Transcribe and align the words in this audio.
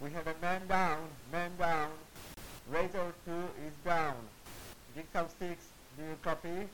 We 0.00 0.10
have 0.10 0.26
a 0.26 0.34
man 0.40 0.66
down, 0.66 1.08
man 1.32 1.56
down. 1.58 1.90
Razor 2.72 3.12
2 3.26 3.32
is 3.68 3.74
down. 3.84 4.28
Jigsaw 4.94 5.28
6, 5.38 5.66
do 5.96 6.02
you 6.02 6.16
copy? 6.24 6.68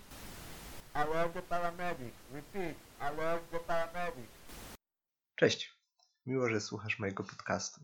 I 0.94 1.04
love 1.04 1.34
the 1.34 1.42
paramedic. 1.42 2.12
Repeat, 2.32 2.76
I 3.00 3.10
love 3.10 3.40
the 3.50 3.58
paramedic. 3.58 4.28
Cześć, 5.36 5.74
miło, 6.26 6.48
że 6.48 6.60
słuchasz 6.60 6.98
mojego 6.98 7.24
podcastu. 7.24 7.80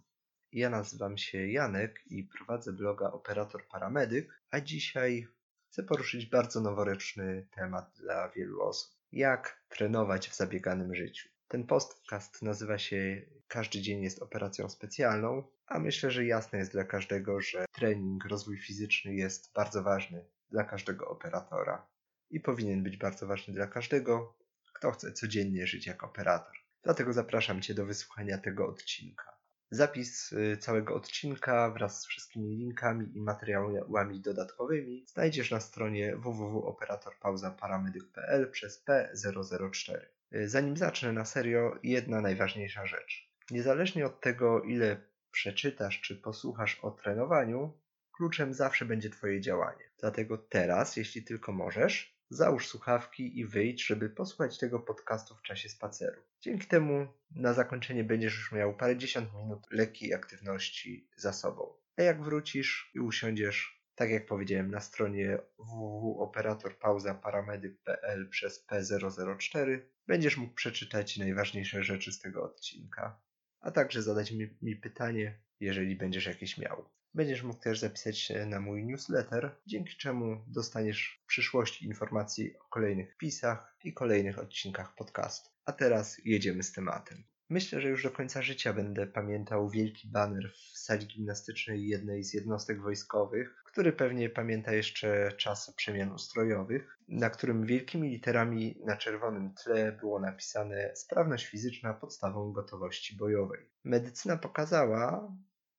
Ja 0.52 0.70
nazywam 0.70 1.18
się 1.18 1.48
Janek 1.48 2.00
i 2.06 2.24
prowadzę 2.24 2.72
bloga 2.72 3.10
Operator 3.10 3.66
Paramedyk, 3.68 4.42
a 4.50 4.60
dzisiaj 4.60 5.28
chcę 5.68 5.82
poruszyć 5.82 6.26
bardzo 6.26 6.60
noworoczny 6.60 7.46
temat 7.50 7.92
dla 7.96 8.28
wielu 8.28 8.62
osób. 8.62 8.94
Jak 9.12 9.62
trenować 9.68 10.28
w 10.28 10.36
zabieganym 10.36 10.94
życiu. 10.94 11.31
Ten 11.52 11.66
podcast 11.66 12.42
nazywa 12.42 12.78
się 12.78 13.22
Każdy 13.48 13.80
dzień 13.80 14.02
jest 14.02 14.22
operacją 14.22 14.68
specjalną, 14.68 15.42
a 15.66 15.78
myślę, 15.78 16.10
że 16.10 16.24
jasne 16.24 16.58
jest 16.58 16.72
dla 16.72 16.84
każdego, 16.84 17.40
że 17.40 17.64
trening, 17.72 18.24
rozwój 18.24 18.58
fizyczny 18.58 19.14
jest 19.14 19.52
bardzo 19.52 19.82
ważny 19.82 20.24
dla 20.50 20.64
każdego 20.64 21.08
operatora 21.08 21.86
i 22.30 22.40
powinien 22.40 22.82
być 22.82 22.96
bardzo 22.96 23.26
ważny 23.26 23.54
dla 23.54 23.66
każdego, 23.66 24.38
kto 24.72 24.90
chce 24.90 25.12
codziennie 25.12 25.66
żyć 25.66 25.86
jak 25.86 26.04
operator. 26.04 26.56
Dlatego 26.82 27.12
zapraszam 27.12 27.62
Cię 27.62 27.74
do 27.74 27.86
wysłuchania 27.86 28.38
tego 28.38 28.68
odcinka. 28.68 29.38
Zapis 29.70 30.32
y, 30.32 30.56
całego 30.56 30.94
odcinka 30.94 31.70
wraz 31.70 32.02
z 32.02 32.06
wszystkimi 32.06 32.56
linkami 32.56 33.16
i 33.16 33.22
materiałami 33.22 34.20
dodatkowymi 34.20 35.04
znajdziesz 35.06 35.50
na 35.50 35.60
stronie 35.60 36.16
www.operatorpauzaparamedyk.pl 36.16 38.50
przez 38.50 38.84
P004. 38.84 40.21
Zanim 40.44 40.76
zacznę 40.76 41.12
na 41.12 41.24
serio, 41.24 41.78
jedna 41.82 42.20
najważniejsza 42.20 42.86
rzecz. 42.86 43.32
Niezależnie 43.50 44.06
od 44.06 44.20
tego, 44.20 44.62
ile 44.62 45.00
przeczytasz 45.30 46.00
czy 46.00 46.16
posłuchasz 46.16 46.80
o 46.82 46.90
trenowaniu, 46.90 47.78
kluczem 48.12 48.54
zawsze 48.54 48.84
będzie 48.84 49.10
Twoje 49.10 49.40
działanie. 49.40 49.90
Dlatego 50.00 50.38
teraz, 50.38 50.96
jeśli 50.96 51.24
tylko 51.24 51.52
możesz, 51.52 52.18
załóż 52.30 52.68
słuchawki 52.68 53.38
i 53.38 53.46
wyjdź, 53.46 53.86
żeby 53.86 54.10
posłuchać 54.10 54.58
tego 54.58 54.80
podcastu 54.80 55.34
w 55.34 55.42
czasie 55.42 55.68
spaceru. 55.68 56.22
Dzięki 56.40 56.66
temu 56.66 57.06
na 57.30 57.52
zakończenie 57.52 58.04
będziesz 58.04 58.34
już 58.34 58.52
miał 58.52 58.76
parędziesiąt 58.76 59.34
minut 59.34 59.66
lekkiej 59.70 60.14
aktywności 60.14 61.08
za 61.16 61.32
sobą. 61.32 61.74
A 61.96 62.02
jak 62.02 62.22
wrócisz 62.22 62.90
i 62.94 63.00
usiądziesz, 63.00 63.81
tak 64.02 64.10
jak 64.10 64.26
powiedziałem, 64.26 64.70
na 64.70 64.80
stronie 64.80 65.38
www.operatorpauzaparamedyk.pl 65.58 68.28
przez 68.28 68.66
P004, 68.66 69.78
będziesz 70.06 70.36
mógł 70.36 70.54
przeczytać 70.54 71.16
najważniejsze 71.16 71.84
rzeczy 71.84 72.12
z 72.12 72.20
tego 72.20 72.44
odcinka, 72.44 73.20
a 73.60 73.70
także 73.70 74.02
zadać 74.02 74.32
mi, 74.32 74.56
mi 74.62 74.76
pytanie, 74.76 75.38
jeżeli 75.60 75.96
będziesz 75.96 76.26
jakieś 76.26 76.58
miał. 76.58 76.84
Będziesz 77.14 77.42
mógł 77.42 77.60
też 77.60 77.80
zapisać 77.80 78.18
się 78.18 78.46
na 78.46 78.60
mój 78.60 78.84
newsletter, 78.84 79.56
dzięki 79.66 79.96
czemu 79.96 80.44
dostaniesz 80.46 81.20
w 81.22 81.26
przyszłości 81.26 81.84
informacji 81.84 82.58
o 82.58 82.64
kolejnych 82.64 83.14
wpisach 83.14 83.76
i 83.84 83.94
kolejnych 83.94 84.38
odcinkach 84.38 84.94
podcastu. 84.94 85.50
A 85.64 85.72
teraz 85.72 86.20
jedziemy 86.24 86.62
z 86.62 86.72
tematem. 86.72 87.24
Myślę, 87.50 87.80
że 87.80 87.88
już 87.88 88.02
do 88.02 88.10
końca 88.10 88.42
życia 88.42 88.72
będę 88.72 89.06
pamiętał 89.06 89.70
wielki 89.70 90.08
baner 90.08 90.52
w 90.52 90.78
sali 90.78 91.06
gimnastycznej 91.06 91.86
jednej 91.86 92.24
z 92.24 92.34
jednostek 92.34 92.82
wojskowych, 92.82 93.61
który 93.72 93.92
pewnie 93.92 94.30
pamięta 94.30 94.72
jeszcze 94.72 95.32
czas 95.32 95.74
przemian 95.76 96.12
ustrojowych, 96.12 96.98
na 97.08 97.30
którym 97.30 97.66
wielkimi 97.66 98.08
literami 98.10 98.78
na 98.84 98.96
czerwonym 98.96 99.54
tle 99.54 99.92
było 99.92 100.20
napisane 100.20 100.96
sprawność 100.96 101.46
fizyczna 101.46 101.94
podstawą 101.94 102.52
gotowości 102.52 103.16
bojowej. 103.16 103.70
Medycyna 103.84 104.36
pokazała, 104.36 105.32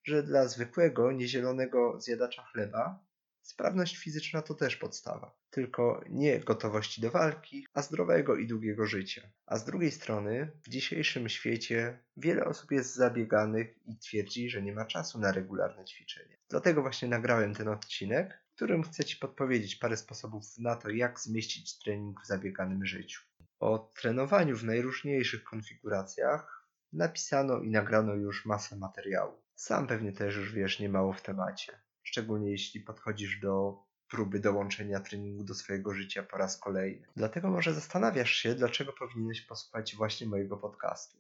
że 0.04 0.24
dla 0.24 0.48
zwykłego, 0.48 1.12
niezielonego 1.12 2.02
zjadacza 2.02 2.44
chleba 2.44 3.00
sprawność 3.44 3.98
fizyczna 3.98 4.42
to 4.42 4.54
też 4.54 4.78
podstawa. 4.78 5.36
Tylko 5.50 6.04
nie 6.10 6.40
gotowości 6.40 7.02
do 7.02 7.12
walki, 7.12 7.68
a 7.74 7.82
zdrowego 7.82 8.36
i 8.36 8.48
długiego 8.48 8.86
życia. 8.86 9.22
A 9.46 9.58
z 9.58 9.66
drugiej 9.66 9.92
strony, 9.92 10.52
w 10.64 10.70
dzisiejszym 10.70 11.30
świecie 11.30 12.00
wiele 12.18 12.46
osób 12.46 12.72
jest 12.72 12.96
zabieganych 12.96 13.88
i 13.88 13.98
twierdzi, 13.98 14.50
że 14.50 14.62
nie 14.62 14.74
ma 14.74 14.86
czasu 14.86 15.20
na 15.20 15.32
regularne 15.32 15.86
ćwiczenie. 15.86 16.38
Dlatego 16.50 16.82
właśnie 16.82 17.08
nagrałem 17.08 17.54
ten 17.54 17.68
odcinek, 17.68 18.44
w 18.52 18.56
którym 18.56 18.84
chcę 18.84 19.04
Ci 19.04 19.18
podpowiedzieć 19.18 19.76
parę 19.76 19.98
sposobów 19.98 20.44
na 20.58 20.76
to, 20.76 20.90
jak 20.90 21.20
zmieścić 21.20 21.80
trening 21.80 22.22
w 22.22 22.28
zabieganym 22.28 22.86
życiu. 22.86 23.22
O 23.60 23.92
trenowaniu 24.02 24.58
w 24.58 24.64
najróżniejszych 24.64 25.44
konfiguracjach 25.44 26.68
napisano 26.94 27.60
i 27.60 27.70
nagrano 27.70 28.16
już 28.16 28.46
masę 28.46 28.76
materiału. 28.76 29.44
Sam 29.56 29.88
pewnie 29.88 30.12
też 30.12 30.36
już 30.36 30.54
wiesz 30.54 30.80
niemało 30.80 31.14
w 31.14 31.22
temacie, 31.22 31.83
szczególnie 32.04 32.52
jeśli 32.52 32.82
podchodzisz 32.82 33.40
do 33.40 33.84
próby 34.10 34.40
dołączenia 34.40 35.00
treningu 35.00 35.44
do 35.44 35.54
swojego 35.54 35.94
życia 35.94 36.24
po 36.24 36.38
raz 36.38 36.58
kolejny. 36.58 37.08
Dlatego 37.16 37.50
może 37.52 37.74
zastanawiasz 37.74 38.32
się, 38.32 38.56
dlaczego 38.56 38.94
powinieneś 38.94 39.42
posłuchać 39.42 39.96
właśnie 39.96 40.28
mojego 40.28 40.58
podcastu. 40.58 41.18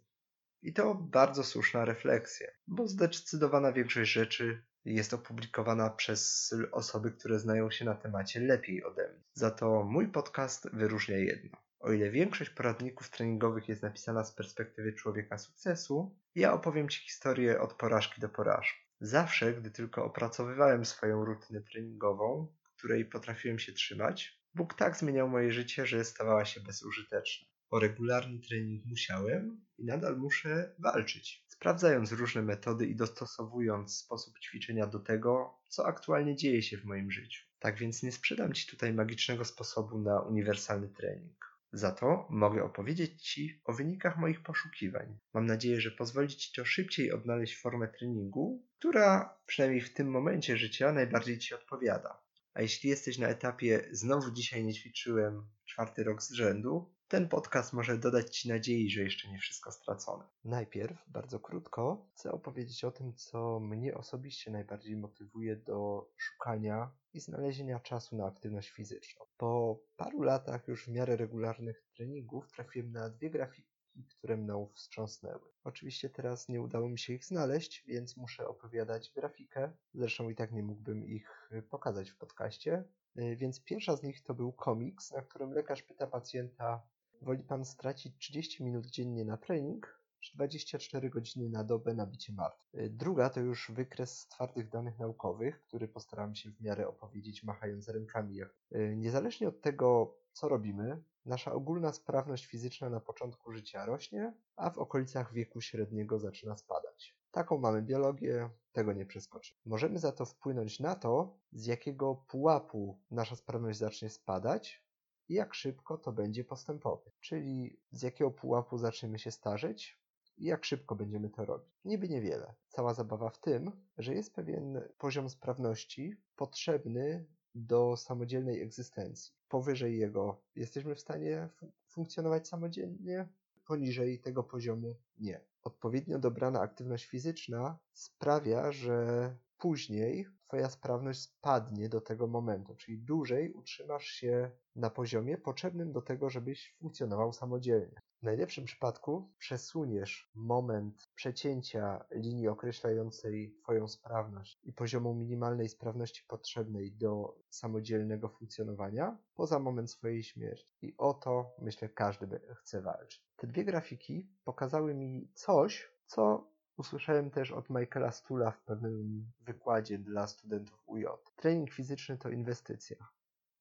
I 0.61 0.73
to 0.73 0.95
bardzo 0.95 1.43
słuszna 1.43 1.85
refleksja, 1.85 2.47
bo 2.67 2.87
zdecydowana 2.87 3.71
większość 3.71 4.11
rzeczy 4.11 4.63
jest 4.85 5.13
opublikowana 5.13 5.89
przez 5.89 6.53
osoby, 6.71 7.11
które 7.11 7.39
znają 7.39 7.71
się 7.71 7.85
na 7.85 7.95
temacie 7.95 8.39
lepiej 8.39 8.83
ode 8.83 9.09
mnie. 9.09 9.23
Za 9.33 9.51
to 9.51 9.83
mój 9.83 10.07
podcast 10.07 10.69
wyróżnia 10.73 11.17
jedno. 11.17 11.57
O 11.79 11.91
ile 11.91 12.09
większość 12.09 12.49
poradników 12.49 13.09
treningowych 13.09 13.69
jest 13.69 13.81
napisana 13.81 14.23
z 14.23 14.31
perspektywy 14.31 14.93
człowieka 14.93 15.37
sukcesu, 15.37 16.15
ja 16.35 16.53
opowiem 16.53 16.89
Ci 16.89 17.01
historię 17.01 17.61
od 17.61 17.73
porażki 17.73 18.21
do 18.21 18.29
porażki. 18.29 18.82
Zawsze, 19.05 19.53
gdy 19.53 19.71
tylko 19.71 20.05
opracowywałem 20.05 20.85
swoją 20.85 21.25
rutynę 21.25 21.61
treningową, 21.61 22.47
której 22.77 23.05
potrafiłem 23.05 23.59
się 23.59 23.73
trzymać, 23.73 24.39
Bóg 24.55 24.73
tak 24.73 24.97
zmieniał 24.97 25.29
moje 25.29 25.51
życie, 25.51 25.85
że 25.85 26.05
stawała 26.05 26.45
się 26.45 26.61
bezużyteczna. 26.61 27.47
O 27.69 27.79
regularny 27.79 28.39
trening 28.39 28.85
musiałem 28.85 29.65
i 29.77 29.85
nadal 29.85 30.17
muszę 30.17 30.75
walczyć, 30.79 31.45
sprawdzając 31.47 32.11
różne 32.11 32.41
metody 32.41 32.87
i 32.87 32.95
dostosowując 32.95 33.97
sposób 33.97 34.39
ćwiczenia 34.39 34.87
do 34.87 34.99
tego, 34.99 35.59
co 35.69 35.85
aktualnie 35.85 36.35
dzieje 36.35 36.61
się 36.61 36.77
w 36.77 36.85
moim 36.85 37.11
życiu. 37.11 37.45
Tak 37.59 37.77
więc 37.77 38.03
nie 38.03 38.11
sprzedam 38.11 38.53
Ci 38.53 38.67
tutaj 38.67 38.93
magicznego 38.93 39.45
sposobu 39.45 39.99
na 39.99 40.21
uniwersalny 40.21 40.89
trening. 40.89 41.52
Za 41.73 41.91
to 41.91 42.27
mogę 42.29 42.63
opowiedzieć 42.63 43.21
Ci 43.21 43.61
o 43.65 43.73
wynikach 43.73 44.17
moich 44.17 44.43
poszukiwań. 44.43 45.17
Mam 45.33 45.45
nadzieję, 45.45 45.81
że 45.81 45.91
pozwoli 45.91 46.27
Ci 46.27 46.53
to 46.55 46.65
szybciej 46.65 47.11
odnaleźć 47.11 47.61
formę 47.61 47.87
treningu, 47.87 48.67
która 48.79 49.37
przynajmniej 49.45 49.81
w 49.81 49.93
tym 49.93 50.07
momencie 50.11 50.57
życia 50.57 50.91
najbardziej 50.91 51.39
Ci 51.39 51.53
odpowiada. 51.55 52.23
A 52.53 52.61
jeśli 52.61 52.89
jesteś 52.89 53.17
na 53.17 53.27
etapie 53.27 53.87
znowu 53.91 54.31
dzisiaj 54.31 54.63
nie 54.63 54.73
ćwiczyłem 54.73 55.47
czwarty 55.65 56.03
rok 56.03 56.23
z 56.23 56.31
rzędu, 56.31 56.93
ten 57.13 57.29
podcast 57.29 57.73
może 57.73 57.97
dodać 57.97 58.37
Ci 58.37 58.49
nadziei, 58.49 58.89
że 58.89 59.01
jeszcze 59.01 59.31
nie 59.31 59.39
wszystko 59.39 59.71
stracone. 59.71 60.23
Najpierw, 60.43 61.09
bardzo 61.09 61.39
krótko, 61.39 62.09
chcę 62.13 62.31
opowiedzieć 62.31 62.83
o 62.83 62.91
tym, 62.91 63.13
co 63.15 63.59
mnie 63.59 63.97
osobiście 63.97 64.51
najbardziej 64.51 64.97
motywuje 64.97 65.55
do 65.55 66.09
szukania 66.17 66.91
i 67.13 67.19
znalezienia 67.19 67.79
czasu 67.79 68.15
na 68.15 68.25
aktywność 68.25 68.69
fizyczną. 68.69 69.25
Po 69.37 69.79
paru 69.95 70.21
latach 70.21 70.67
już 70.67 70.85
w 70.85 70.91
miarę 70.91 71.15
regularnych 71.15 71.83
treningów 71.95 72.51
trafiłem 72.51 72.91
na 72.91 73.09
dwie 73.09 73.29
grafiki, 73.29 74.05
które 74.17 74.37
mną 74.37 74.69
wstrząsnęły. 74.73 75.51
Oczywiście 75.63 76.09
teraz 76.09 76.49
nie 76.49 76.61
udało 76.61 76.89
mi 76.89 76.99
się 76.99 77.13
ich 77.13 77.25
znaleźć, 77.25 77.83
więc 77.87 78.17
muszę 78.17 78.47
opowiadać 78.47 79.11
grafikę. 79.15 79.71
Zresztą 79.93 80.29
i 80.29 80.35
tak 80.35 80.51
nie 80.51 80.63
mógłbym 80.63 81.05
ich 81.05 81.49
pokazać 81.69 82.09
w 82.09 82.17
podcaście. 82.17 82.83
Więc 83.15 83.63
pierwsza 83.63 83.95
z 83.95 84.03
nich 84.03 84.23
to 84.23 84.33
był 84.33 84.53
komiks, 84.53 85.11
na 85.11 85.21
którym 85.21 85.51
lekarz 85.51 85.83
pyta 85.83 86.07
pacjenta, 86.07 86.87
Woli 87.23 87.43
pan 87.43 87.65
stracić 87.65 88.17
30 88.17 88.63
minut 88.63 88.85
dziennie 88.85 89.25
na 89.25 89.37
trening, 89.37 89.99
czy 90.19 90.35
24 90.35 91.09
godziny 91.09 91.49
na 91.49 91.63
dobę 91.63 91.93
na 91.93 92.05
bicie 92.05 92.33
martw? 92.33 92.75
Y, 92.75 92.89
druga 92.89 93.29
to 93.29 93.39
już 93.39 93.71
wykres 93.71 94.27
twardych 94.27 94.69
danych 94.69 94.99
naukowych, 94.99 95.61
który 95.61 95.87
postaram 95.87 96.35
się 96.35 96.51
w 96.51 96.61
miarę 96.61 96.87
opowiedzieć 96.87 97.43
machając 97.43 97.89
rękami. 97.89 98.41
Y, 98.41 98.95
niezależnie 98.97 99.47
od 99.47 99.61
tego, 99.61 100.17
co 100.33 100.49
robimy, 100.49 101.03
nasza 101.25 101.53
ogólna 101.53 101.93
sprawność 101.93 102.45
fizyczna 102.45 102.89
na 102.89 102.99
początku 102.99 103.51
życia 103.51 103.85
rośnie, 103.85 104.33
a 104.55 104.69
w 104.69 104.77
okolicach 104.77 105.33
wieku 105.33 105.61
średniego 105.61 106.19
zaczyna 106.19 106.57
spadać. 106.57 107.17
Taką 107.31 107.57
mamy 107.57 107.81
biologię, 107.81 108.49
tego 108.71 108.93
nie 108.93 109.05
przeskoczymy. 109.05 109.59
Możemy 109.65 109.99
za 109.99 110.11
to 110.11 110.25
wpłynąć 110.25 110.79
na 110.79 110.95
to, 110.95 111.37
z 111.51 111.65
jakiego 111.65 112.15
pułapu 112.15 112.99
nasza 113.11 113.35
sprawność 113.35 113.79
zacznie 113.79 114.09
spadać, 114.09 114.82
i 115.29 115.33
jak 115.33 115.53
szybko 115.53 115.97
to 115.97 116.11
będzie 116.11 116.43
postępować. 116.43 117.13
Czyli 117.19 117.77
z 117.91 118.01
jakiego 118.01 118.31
pułapu 118.31 118.77
zaczniemy 118.77 119.19
się 119.19 119.31
starzeć 119.31 119.99
i 120.37 120.45
jak 120.45 120.65
szybko 120.65 120.95
będziemy 120.95 121.29
to 121.29 121.45
robić. 121.45 121.69
Niby 121.85 122.09
niewiele. 122.09 122.53
Cała 122.67 122.93
zabawa 122.93 123.29
w 123.29 123.39
tym, 123.39 123.71
że 123.97 124.13
jest 124.13 124.35
pewien 124.35 124.81
poziom 124.97 125.29
sprawności 125.29 126.15
potrzebny 126.35 127.25
do 127.55 127.97
samodzielnej 127.97 128.61
egzystencji. 128.61 129.33
Powyżej 129.49 129.97
jego 129.97 130.41
jesteśmy 130.55 130.95
w 130.95 130.99
stanie 130.99 131.49
fun 131.59 131.71
funkcjonować 131.87 132.47
samodzielnie, 132.47 133.27
poniżej 133.65 134.19
tego 134.19 134.43
poziomu 134.43 134.95
nie. 135.19 135.41
odpowiednio 135.63 136.19
dobrana 136.19 136.59
aktywność 136.59 137.05
fizyczna 137.05 137.77
sprawia, 137.93 138.71
że 138.71 139.35
później 139.63 140.27
Twoja 140.47 140.69
sprawność 140.69 141.21
spadnie 141.21 141.89
do 141.89 142.01
tego 142.01 142.27
momentu, 142.27 142.75
czyli 142.75 142.99
dłużej 142.99 143.53
utrzymasz 143.53 144.05
się 144.05 144.51
na 144.75 144.89
poziomie 144.89 145.37
potrzebnym 145.37 145.91
do 145.91 146.01
tego, 146.01 146.29
żebyś 146.29 146.75
funkcjonował 146.79 147.33
samodzielnie. 147.33 148.01
W 148.21 148.23
najlepszym 148.23 148.65
przypadku 148.65 149.31
przesuniesz 149.37 150.31
moment 150.35 151.09
przecięcia 151.15 152.05
linii 152.11 152.47
określającej 152.47 153.55
Twoją 153.63 153.87
sprawność 153.87 154.59
i 154.63 154.73
poziomu 154.73 155.13
minimalnej 155.13 155.69
sprawności 155.69 156.23
potrzebnej 156.27 156.91
do 156.91 157.35
samodzielnego 157.49 158.29
funkcjonowania 158.29 159.17
poza 159.35 159.59
moment 159.59 159.91
swojej 159.91 160.23
śmierci. 160.23 160.67
I 160.81 160.97
o 160.97 161.13
to, 161.13 161.55
myślę, 161.59 161.89
każdy 161.89 162.41
chce 162.55 162.81
walczyć. 162.81 163.23
Te 163.35 163.47
dwie 163.47 163.65
grafiki 163.65 164.29
pokazały 164.43 164.93
mi 164.93 165.31
coś, 165.33 165.91
co 166.05 166.52
usłyszałem 166.77 167.31
też 167.31 167.51
od 167.51 167.69
Michaela 167.69 168.11
Stula 168.11 168.51
w 168.51 168.61
pewnym 168.61 169.25
wykładzie 169.41 169.97
dla 169.97 170.27
studentów 170.27 170.83
UJ. 170.85 171.05
Trening 171.35 171.71
fizyczny 171.71 172.17
to 172.17 172.29
inwestycja. 172.29 172.97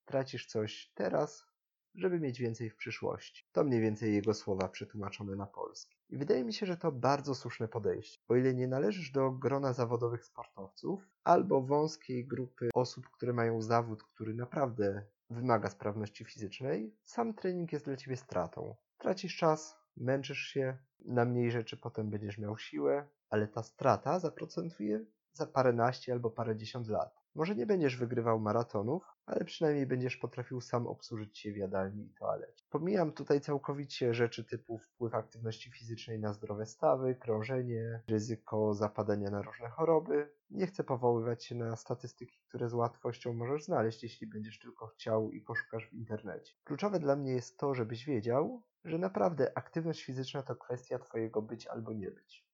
Tracisz 0.05 0.47
coś 0.47 0.93
teraz, 0.95 1.47
żeby 1.95 2.21
mieć 2.21 2.41
więcej 2.41 2.71
w 2.71 2.77
przyszłości. 2.77 3.49
To 3.53 3.65
mniej 3.65 3.81
więcej 3.81 4.15
jego 4.15 4.35
słowa 4.35 4.69
przetłumaczone 4.69 5.37
na 5.37 5.47
polski. 5.47 5.97
I 6.11 6.17
wydaje 6.17 6.45
mi 6.45 6.53
się, 6.53 6.67
że 6.67 6.77
to 6.77 6.93
bardzo 6.93 7.35
słuszne 7.35 7.69
podejście. 7.69 8.21
O 8.29 8.37
ile 8.37 8.55
nie 8.55 8.69
należysz 8.69 9.11
do 9.11 9.31
grona 9.31 9.73
zawodowych 9.73 10.25
sportowców 10.25 11.09
albo 11.25 11.63
wąskiej 11.63 12.27
grupy 12.27 12.71
osób, 12.75 13.11
które 13.11 13.33
mają 13.33 13.63
zawód, 13.63 14.05
który 14.05 14.35
naprawdę 14.35 15.05
wymaga 15.31 15.71
sprawności 15.71 16.25
fizycznej, 16.25 16.97
sam 17.05 17.35
trening 17.35 17.73
jest 17.73 17.85
dla 17.85 17.97
ciebie 17.97 18.17
stratą. 18.17 18.77
Tracisz 18.99 19.37
czas, 19.37 19.82
męczysz 19.97 20.39
się, 20.39 20.79
na 21.05 21.25
mniej 21.25 21.51
rzeczy 21.51 21.77
potem 21.77 22.11
będziesz 22.11 22.39
miał 22.39 22.59
siłę, 22.59 23.09
ale 23.31 23.49
ta 23.49 23.63
strata 23.63 24.19
zaprocentuje 24.19 25.05
za 25.33 25.47
paręnaście 25.47 26.13
albo 26.13 26.31
parędziesiąt 26.31 26.89
lat. 26.89 27.23
Może 27.35 27.55
nie 27.55 27.67
będziesz 27.67 27.97
wygrywał 27.97 28.41
maratonów, 28.41 29.05
ale 29.27 29.45
przynajmniej 29.45 29.87
będziesz 29.87 30.17
potrafił 30.17 30.61
sam 30.61 30.87
obsłużyć 30.87 31.39
się 31.39 31.53
w 31.53 31.57
jadalni 31.57 32.07
i 32.07 32.15
toalecie. 32.15 32.65
Pomijam 32.71 33.13
tutaj 33.13 33.41
całkowicie 33.41 34.15
rzeczy 34.15 34.45
typu 34.45 34.79
wpływ 34.79 35.15
aktywności 35.15 35.71
fizycznej 35.71 36.19
na 36.21 36.33
zdrowe 36.33 36.67
stawy, 36.67 37.15
krążenie, 37.15 38.03
ryzyko 38.09 38.75
zapadania 38.75 39.31
na 39.31 39.43
różne 39.43 39.69
choroby. 39.69 40.33
Nie 40.51 40.67
chcę 40.67 40.85
powoływać 40.85 41.45
się 41.45 41.55
na 41.55 41.77
statystyki, 41.77 42.39
które 42.49 42.69
z 42.69 42.75
łatwością 42.75 43.33
możesz 43.33 43.65
znaleźć, 43.65 44.03
jeśli 44.03 44.27
będziesz 44.27 44.59
tylko 44.59 44.87
chciał 44.87 45.31
i 45.31 45.41
poszukasz 45.41 45.89
w 45.89 45.93
internecie. 45.93 46.55
Kluczowe 46.65 47.01
dla 47.01 47.17
mnie 47.17 47.33
jest 47.33 47.59
to, 47.59 47.75
żebyś 47.75 48.05
wiedział, 48.05 48.63
że 48.85 48.99
naprawdę 48.99 49.59
aktywność 49.59 50.05
fizyczna 50.05 50.43
to 50.43 50.57
kwestia 50.57 50.99
Twojego 50.99 51.43
być 51.43 51.67
albo 51.67 51.93
nie 51.93 52.11
być. 52.11 52.47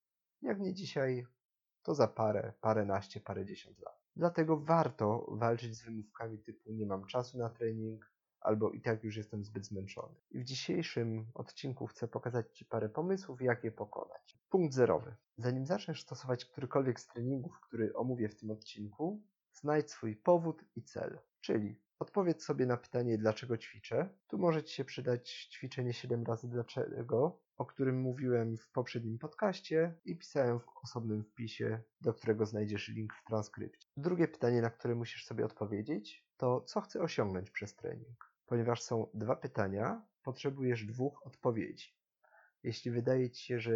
Jak 0.42 0.60
nie 0.60 0.75
dzisiaj, 0.75 1.26
to 1.82 1.94
za 1.94 2.08
parę, 2.08 2.52
paręnaście, 2.60 3.20
parędziesiąt 3.20 3.78
lat. 3.78 3.98
Dlatego 4.16 4.56
warto 4.56 5.26
walczyć 5.30 5.76
z 5.76 5.84
wymówkami 5.84 6.38
typu 6.38 6.72
nie 6.72 6.86
mam 6.86 7.06
czasu 7.06 7.38
na 7.38 7.50
trening, 7.50 8.12
albo 8.40 8.70
i 8.70 8.80
tak 8.80 9.04
już 9.04 9.16
jestem 9.16 9.44
zbyt 9.44 9.66
zmęczony. 9.66 10.14
I 10.30 10.38
w 10.38 10.44
dzisiejszym 10.44 11.26
odcinku 11.34 11.86
chcę 11.86 12.08
pokazać 12.08 12.58
Ci 12.58 12.64
parę 12.64 12.88
pomysłów, 12.88 13.42
jak 13.42 13.64
je 13.64 13.72
pokonać. 13.72 14.38
Punkt 14.50 14.74
zerowy. 14.74 15.16
Zanim 15.36 15.66
zaczniesz 15.66 16.02
stosować 16.02 16.44
którykolwiek 16.44 17.00
z 17.00 17.06
treningów, 17.06 17.60
który 17.60 17.94
omówię 17.94 18.28
w 18.28 18.36
tym 18.40 18.50
odcinku, 18.50 19.22
znajdź 19.52 19.90
swój 19.90 20.16
powód 20.16 20.64
i 20.76 20.82
cel. 20.82 21.19
Czyli 21.40 21.81
odpowiedz 21.98 22.44
sobie 22.44 22.66
na 22.66 22.76
pytanie, 22.76 23.18
dlaczego 23.18 23.58
ćwiczę. 23.58 24.08
Tu 24.28 24.38
może 24.38 24.64
Ci 24.64 24.74
się 24.74 24.84
przydać 24.84 25.48
ćwiczenie 25.52 25.92
7 25.92 26.24
razy 26.24 26.48
dlaczego, 26.48 27.40
o 27.56 27.66
którym 27.66 28.00
mówiłem 28.00 28.56
w 28.56 28.70
poprzednim 28.70 29.18
podcaście 29.18 29.94
i 30.04 30.16
pisałem 30.16 30.60
w 30.60 30.68
osobnym 30.82 31.24
wpisie, 31.24 31.80
do 32.00 32.14
którego 32.14 32.46
znajdziesz 32.46 32.88
link 32.88 33.14
w 33.14 33.24
transkrypcie. 33.24 33.88
Drugie 33.96 34.28
pytanie, 34.28 34.62
na 34.62 34.70
które 34.70 34.94
musisz 34.94 35.26
sobie 35.26 35.44
odpowiedzieć, 35.44 36.26
to 36.36 36.60
co 36.60 36.80
chcę 36.80 37.00
osiągnąć 37.00 37.50
przez 37.50 37.76
trening. 37.76 38.32
Ponieważ 38.46 38.82
są 38.82 39.06
dwa 39.14 39.36
pytania, 39.36 40.02
potrzebujesz 40.22 40.84
dwóch 40.84 41.26
odpowiedzi. 41.26 41.97
Jeśli 42.62 42.90
wydaje 42.90 43.31
ci 43.31 43.46
się, 43.46 43.60
że 43.60 43.72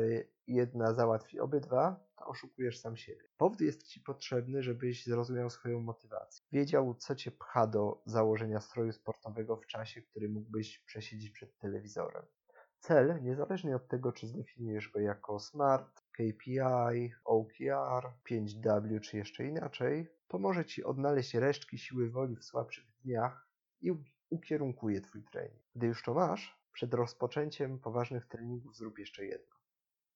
jedna 0.47 0.95
załatwi 0.95 1.41
obydwa, 1.41 2.07
to 2.17 2.27
oszukujesz 2.27 2.79
sam 2.81 2.97
siebie. 2.97 3.29
Powód 3.37 3.61
jest 3.61 3.87
ci 3.87 4.01
potrzebny, 4.01 4.63
żebyś 4.63 5.07
zrozumiał 5.07 5.51
swoją 5.51 5.81
motywację. 5.81 6.45
Wiedział, 6.53 6.95
co 6.95 7.15
cię 7.15 7.31
pcha 7.31 7.67
do 7.67 8.03
założenia 8.07 8.61
stroju 8.61 8.93
sportowego 8.93 9.57
w 9.57 9.67
czasie, 9.67 10.03
który 10.03 10.29
mógłbyś 10.29 10.79
przesiedzieć 10.79 11.31
przed 11.31 11.59
telewizorem. 11.59 12.23
Cel, 12.81 13.23
niezależnie 13.23 13.77
od 13.77 13.89
tego, 13.89 14.13
czy 14.13 14.27
zdefiniujesz 14.27 14.89
go 14.89 15.01
jako 15.01 15.39
SMART, 15.39 16.03
KPI, 16.13 17.13
OKR, 17.25 18.13
5W 18.31 19.01
czy 19.01 19.17
jeszcze 19.17 19.45
inaczej, 19.45 20.09
pomoże 20.29 20.65
Ci 20.65 20.85
odnaleźć 20.85 21.35
resztki 21.35 21.79
siły 21.79 22.11
woli 22.11 22.37
w 22.37 22.45
słabszych 22.45 22.85
dniach 23.05 23.49
i 23.81 23.93
ukierunkuje 24.31 25.01
Twój 25.01 25.25
trening. 25.25 25.63
Gdy 25.75 25.87
już 25.87 26.03
to 26.03 26.15
masz, 26.15 26.62
przed 26.73 26.95
rozpoczęciem 26.95 27.79
poważnych 27.79 28.27
treningów 28.27 28.77
zrób 28.77 28.99
jeszcze 28.99 29.27
jedno. 29.27 29.57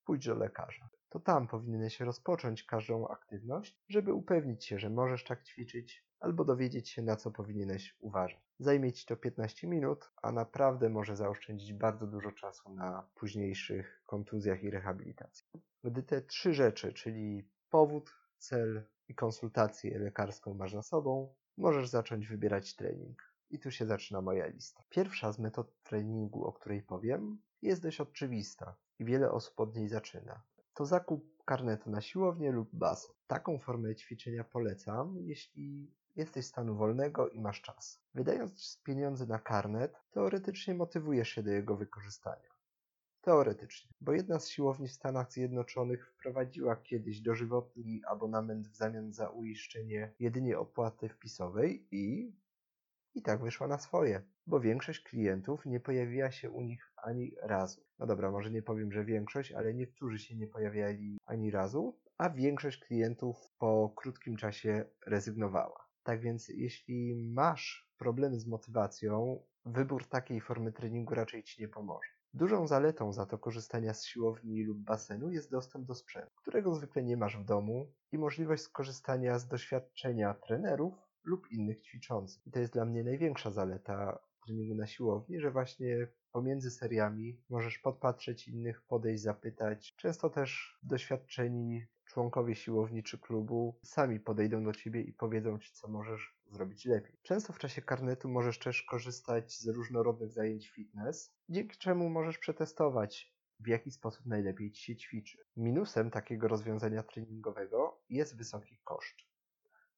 Pójdź 0.04 0.26
do 0.26 0.34
lekarza. 0.34 0.88
To 1.08 1.20
tam 1.20 1.48
powinieneś 1.48 2.00
rozpocząć 2.00 2.64
każdą 2.64 3.08
aktywność, 3.08 3.78
żeby 3.88 4.12
upewnić 4.12 4.64
się, 4.64 4.78
że 4.78 4.90
możesz 4.90 5.24
tak 5.24 5.44
ćwiczyć, 5.44 6.06
albo 6.20 6.44
dowiedzieć 6.44 6.88
się, 6.88 7.02
na 7.02 7.16
co 7.16 7.30
powinieneś 7.30 7.96
uważać. 8.00 8.40
Zajmie 8.58 8.92
Ci 8.92 9.06
to 9.06 9.16
15 9.16 9.66
minut, 9.66 10.12
a 10.22 10.32
naprawdę 10.32 10.88
może 10.88 11.16
zaoszczędzić 11.16 11.72
bardzo 11.72 12.06
dużo 12.06 12.32
czasu 12.32 12.74
na 12.74 13.08
późniejszych 13.14 14.02
kontuzjach 14.06 14.62
i 14.62 14.70
rehabilitacji. 14.70 15.46
Gdy 15.84 16.02
te 16.02 16.22
trzy 16.22 16.54
rzeczy, 16.54 16.92
czyli 16.92 17.48
powód, 17.70 18.14
cel 18.38 18.86
i 19.08 19.14
konsultację 19.14 19.98
lekarską 19.98 20.54
masz 20.54 20.72
za 20.72 20.82
sobą, 20.82 21.34
możesz 21.56 21.88
zacząć 21.88 22.28
wybierać 22.28 22.76
trening. 22.76 23.35
I 23.50 23.58
tu 23.58 23.70
się 23.70 23.87
zaczyna 23.87 24.20
moja 24.20 24.46
lista. 24.46 24.82
Pierwsza 24.90 25.32
z 25.32 25.38
metod 25.38 25.82
treningu, 25.82 26.44
o 26.44 26.52
której 26.52 26.82
powiem, 26.82 27.38
jest 27.62 27.82
dość 27.82 28.00
oczywista 28.00 28.76
i 28.98 29.04
wiele 29.04 29.31
osób 29.31 29.60
od 29.60 29.76
niej 29.76 29.88
zaczyna. 29.88 30.43
To 30.75 30.87
zakup 30.87 31.44
karnetu 31.44 31.90
na 31.90 32.00
siłownię 32.00 32.52
lub 32.52 32.69
basen. 32.72 33.14
Taką 33.26 33.58
formę 33.58 33.96
ćwiczenia 33.96 34.44
polecam, 34.44 35.16
jeśli 35.20 35.90
jesteś 36.16 36.46
stanu 36.46 36.76
wolnego 36.76 37.28
i 37.28 37.40
masz 37.40 37.62
czas. 37.62 38.00
Wydając 38.14 38.82
pieniądze 38.84 39.26
na 39.26 39.38
karnet, 39.38 39.94
teoretycznie 40.10 40.75
motywujesz 40.75 41.28
się 41.28 41.42
do 41.42 41.50
jego 41.50 41.76
wykorzystania. 41.76 42.56
Teoretycznie, 43.20 43.90
bo 44.00 44.12
jedna 44.12 44.38
z 44.38 44.49
siłowni 44.49 44.88
w 44.88 44.92
Stanach 44.92 45.32
Zjednoczonych 45.32 46.08
wprowadziła 46.08 46.76
kiedyś 46.76 47.20
dożywotni 47.20 48.02
abonament 48.08 48.68
w 48.68 48.76
zamian 48.76 49.12
za 49.12 49.28
uiszczenie 49.28 50.14
jedynie 50.18 50.59
opłaty 50.59 51.09
wpisowej 51.09 51.88
i 51.90 52.32
i 53.16 53.23
tak 53.23 53.42
wyszła 53.42 53.66
na 53.66 53.78
swoje, 53.78 54.23
bo 54.46 54.61
większość 54.61 55.00
klientów 55.00 55.66
nie 55.66 55.80
pojawiła 55.80 56.30
się 56.30 56.50
u 56.50 56.61
nich 56.62 56.92
ani 56.96 57.35
razu. 57.42 57.80
No 57.99 58.06
dobra, 58.06 58.30
może 58.30 58.50
nie 58.50 58.62
powiem, 58.62 58.92
że 58.92 59.04
większość, 59.04 59.52
ale 59.52 59.75
niektórzy 59.75 60.18
się 60.18 60.37
nie 60.37 60.46
pojawiali 60.46 61.18
ani 61.26 61.50
razu, 61.50 61.99
a 62.18 62.30
większość 62.30 62.78
klientów 62.78 63.37
po 63.58 63.92
krótkim 63.96 64.37
czasie 64.37 64.85
rezygnowała. 65.06 65.87
Tak 66.02 66.20
więc 66.20 66.49
jeśli 66.49 67.16
masz 67.35 67.90
problemy 67.99 68.40
z 68.40 68.46
motywacją, 68.46 69.42
wybór 69.64 70.06
takiej 70.06 70.40
formy 70.40 70.73
treningu 70.73 71.14
raczej 71.14 71.42
ci 71.42 71.62
nie 71.62 71.68
pomoże. 71.68 72.11
Dużą 72.35 72.66
zaletą 72.66 73.12
za 73.12 73.26
to 73.26 73.38
korzystania 73.38 73.94
z 73.94 74.04
siłowni 74.04 74.64
lub 74.64 74.78
basenu 74.78 75.30
jest 75.30 75.50
dostęp 75.50 75.87
do 75.87 75.94
sprzętu, 75.94 76.30
którego 76.37 76.75
zwykle 76.75 77.02
nie 77.02 77.16
masz 77.16 77.38
w 77.38 77.44
domu 77.44 77.92
i 78.12 78.18
możliwość 78.18 78.62
skorzystania 78.62 79.38
z 79.38 79.49
doświadczenia 79.49 80.35
trenerów 80.35 81.05
lub 81.26 81.52
innych 81.52 81.80
ćwiczących. 81.80 82.47
I 82.47 82.50
to 82.50 82.59
jest 82.59 82.73
dla 82.73 82.85
mnie 82.85 83.04
największa 83.04 83.50
zaleta 83.50 84.18
treningu 84.45 84.75
na 84.75 84.87
siłowni, 84.87 85.40
że 85.40 85.50
właśnie 85.50 86.09
pomiędzy 86.33 86.71
seriami 86.71 87.40
możesz 87.49 87.78
podpatrzeć 87.78 88.49
innych, 88.49 88.83
podejść, 88.83 89.23
zapytać. 89.23 89.95
Często 89.97 90.30
też 90.30 90.78
doświadczeni 90.83 91.87
członkowie 92.04 92.54
siłowni 92.54 93.02
czy 93.02 93.18
klubu 93.18 93.78
sami 93.83 94.21
podejdą 94.21 94.64
do 94.64 94.73
ciebie 94.73 95.00
i 95.00 95.12
powiedzą 95.12 95.59
ci, 95.59 95.73
co 95.73 95.88
możesz 95.88 96.37
zrobić 96.50 96.85
lepiej. 96.85 97.16
Często 97.23 97.52
w 97.52 97.59
czasie 97.59 97.83
karnetu 97.83 98.28
możesz 98.28 98.59
też 98.59 98.83
korzystać 98.83 99.52
z 99.52 99.68
różnorodnych 99.68 100.33
zajęć 100.33 100.71
fitness, 100.71 101.35
dzięki 101.49 101.78
czemu 101.78 102.11
możesz 102.11 102.38
przetestować, 102.38 103.37
w 103.61 103.66
jaki 103.66 103.90
sposób 103.90 104.26
najlepiej 104.26 104.73
ci 104.73 104.83
się 104.85 104.97
ćwiczy. 104.97 105.38
Minusem 105.56 106.11
takiego 106.11 106.49
rozwiązania 106.49 107.02
treningowego 107.02 108.00
jest 108.09 108.37
wysoki 108.37 108.78
koszt. 108.85 109.16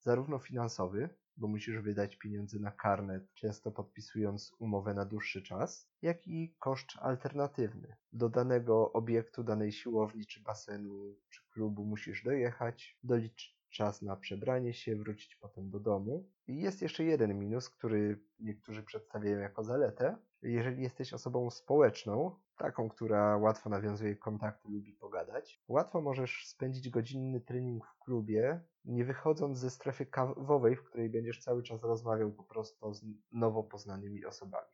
Zarówno 0.00 0.38
finansowy, 0.38 1.08
bo 1.38 1.48
musisz 1.48 1.80
wydać 1.80 2.16
pieniądze 2.16 2.58
na 2.58 2.70
karnet, 2.70 3.34
często 3.34 3.70
podpisując 3.72 4.52
umowę 4.58 4.94
na 4.94 5.04
dłuższy 5.04 5.42
czas, 5.42 5.90
jak 6.02 6.26
i 6.26 6.54
koszt 6.58 6.88
alternatywny. 7.00 7.96
Do 8.12 8.28
danego 8.28 8.92
obiektu, 8.92 9.44
danej 9.44 9.72
siłowni, 9.72 10.26
czy 10.26 10.42
basenu, 10.42 11.14
czy 11.30 11.40
klubu 11.50 11.84
musisz 11.84 12.24
dojechać, 12.24 12.98
doliczyć 13.02 13.58
czas 13.70 14.02
na 14.02 14.16
przebranie 14.16 14.74
się, 14.74 14.96
wrócić 14.96 15.36
potem 15.36 15.70
do 15.70 15.80
domu. 15.80 16.28
I 16.46 16.60
jest 16.60 16.82
jeszcze 16.82 17.04
jeden 17.04 17.38
minus, 17.38 17.70
który 17.70 18.20
niektórzy 18.40 18.82
przedstawiają 18.82 19.38
jako 19.38 19.64
zaletę, 19.64 20.16
Jeżeli 20.42 20.82
jesteś 20.82 21.12
osobą 21.12 21.50
społeczną, 21.50 22.36
taką, 22.56 22.88
która 22.88 23.36
łatwo 23.36 23.70
nawiązuje 23.70 24.16
kontakty, 24.16 24.68
lubi 24.68 24.92
pogadać, 24.92 25.62
łatwo 25.68 26.00
możesz 26.00 26.46
spędzić 26.46 26.90
godzinny 26.90 27.40
trening 27.40 27.86
w 27.86 27.98
klubie, 27.98 28.60
nie 28.84 29.04
wychodząc 29.04 29.58
ze 29.58 29.70
strefy 29.70 30.06
kawowej, 30.06 30.76
w 30.76 30.84
której 30.84 31.10
będziesz 31.10 31.27
cały 31.36 31.62
czas 31.62 31.82
rozmawiał 31.82 32.32
po 32.32 32.44
prostu 32.44 32.94
z 32.94 33.04
nowo 33.32 33.62
poznanymi 33.62 34.24
osobami 34.24 34.68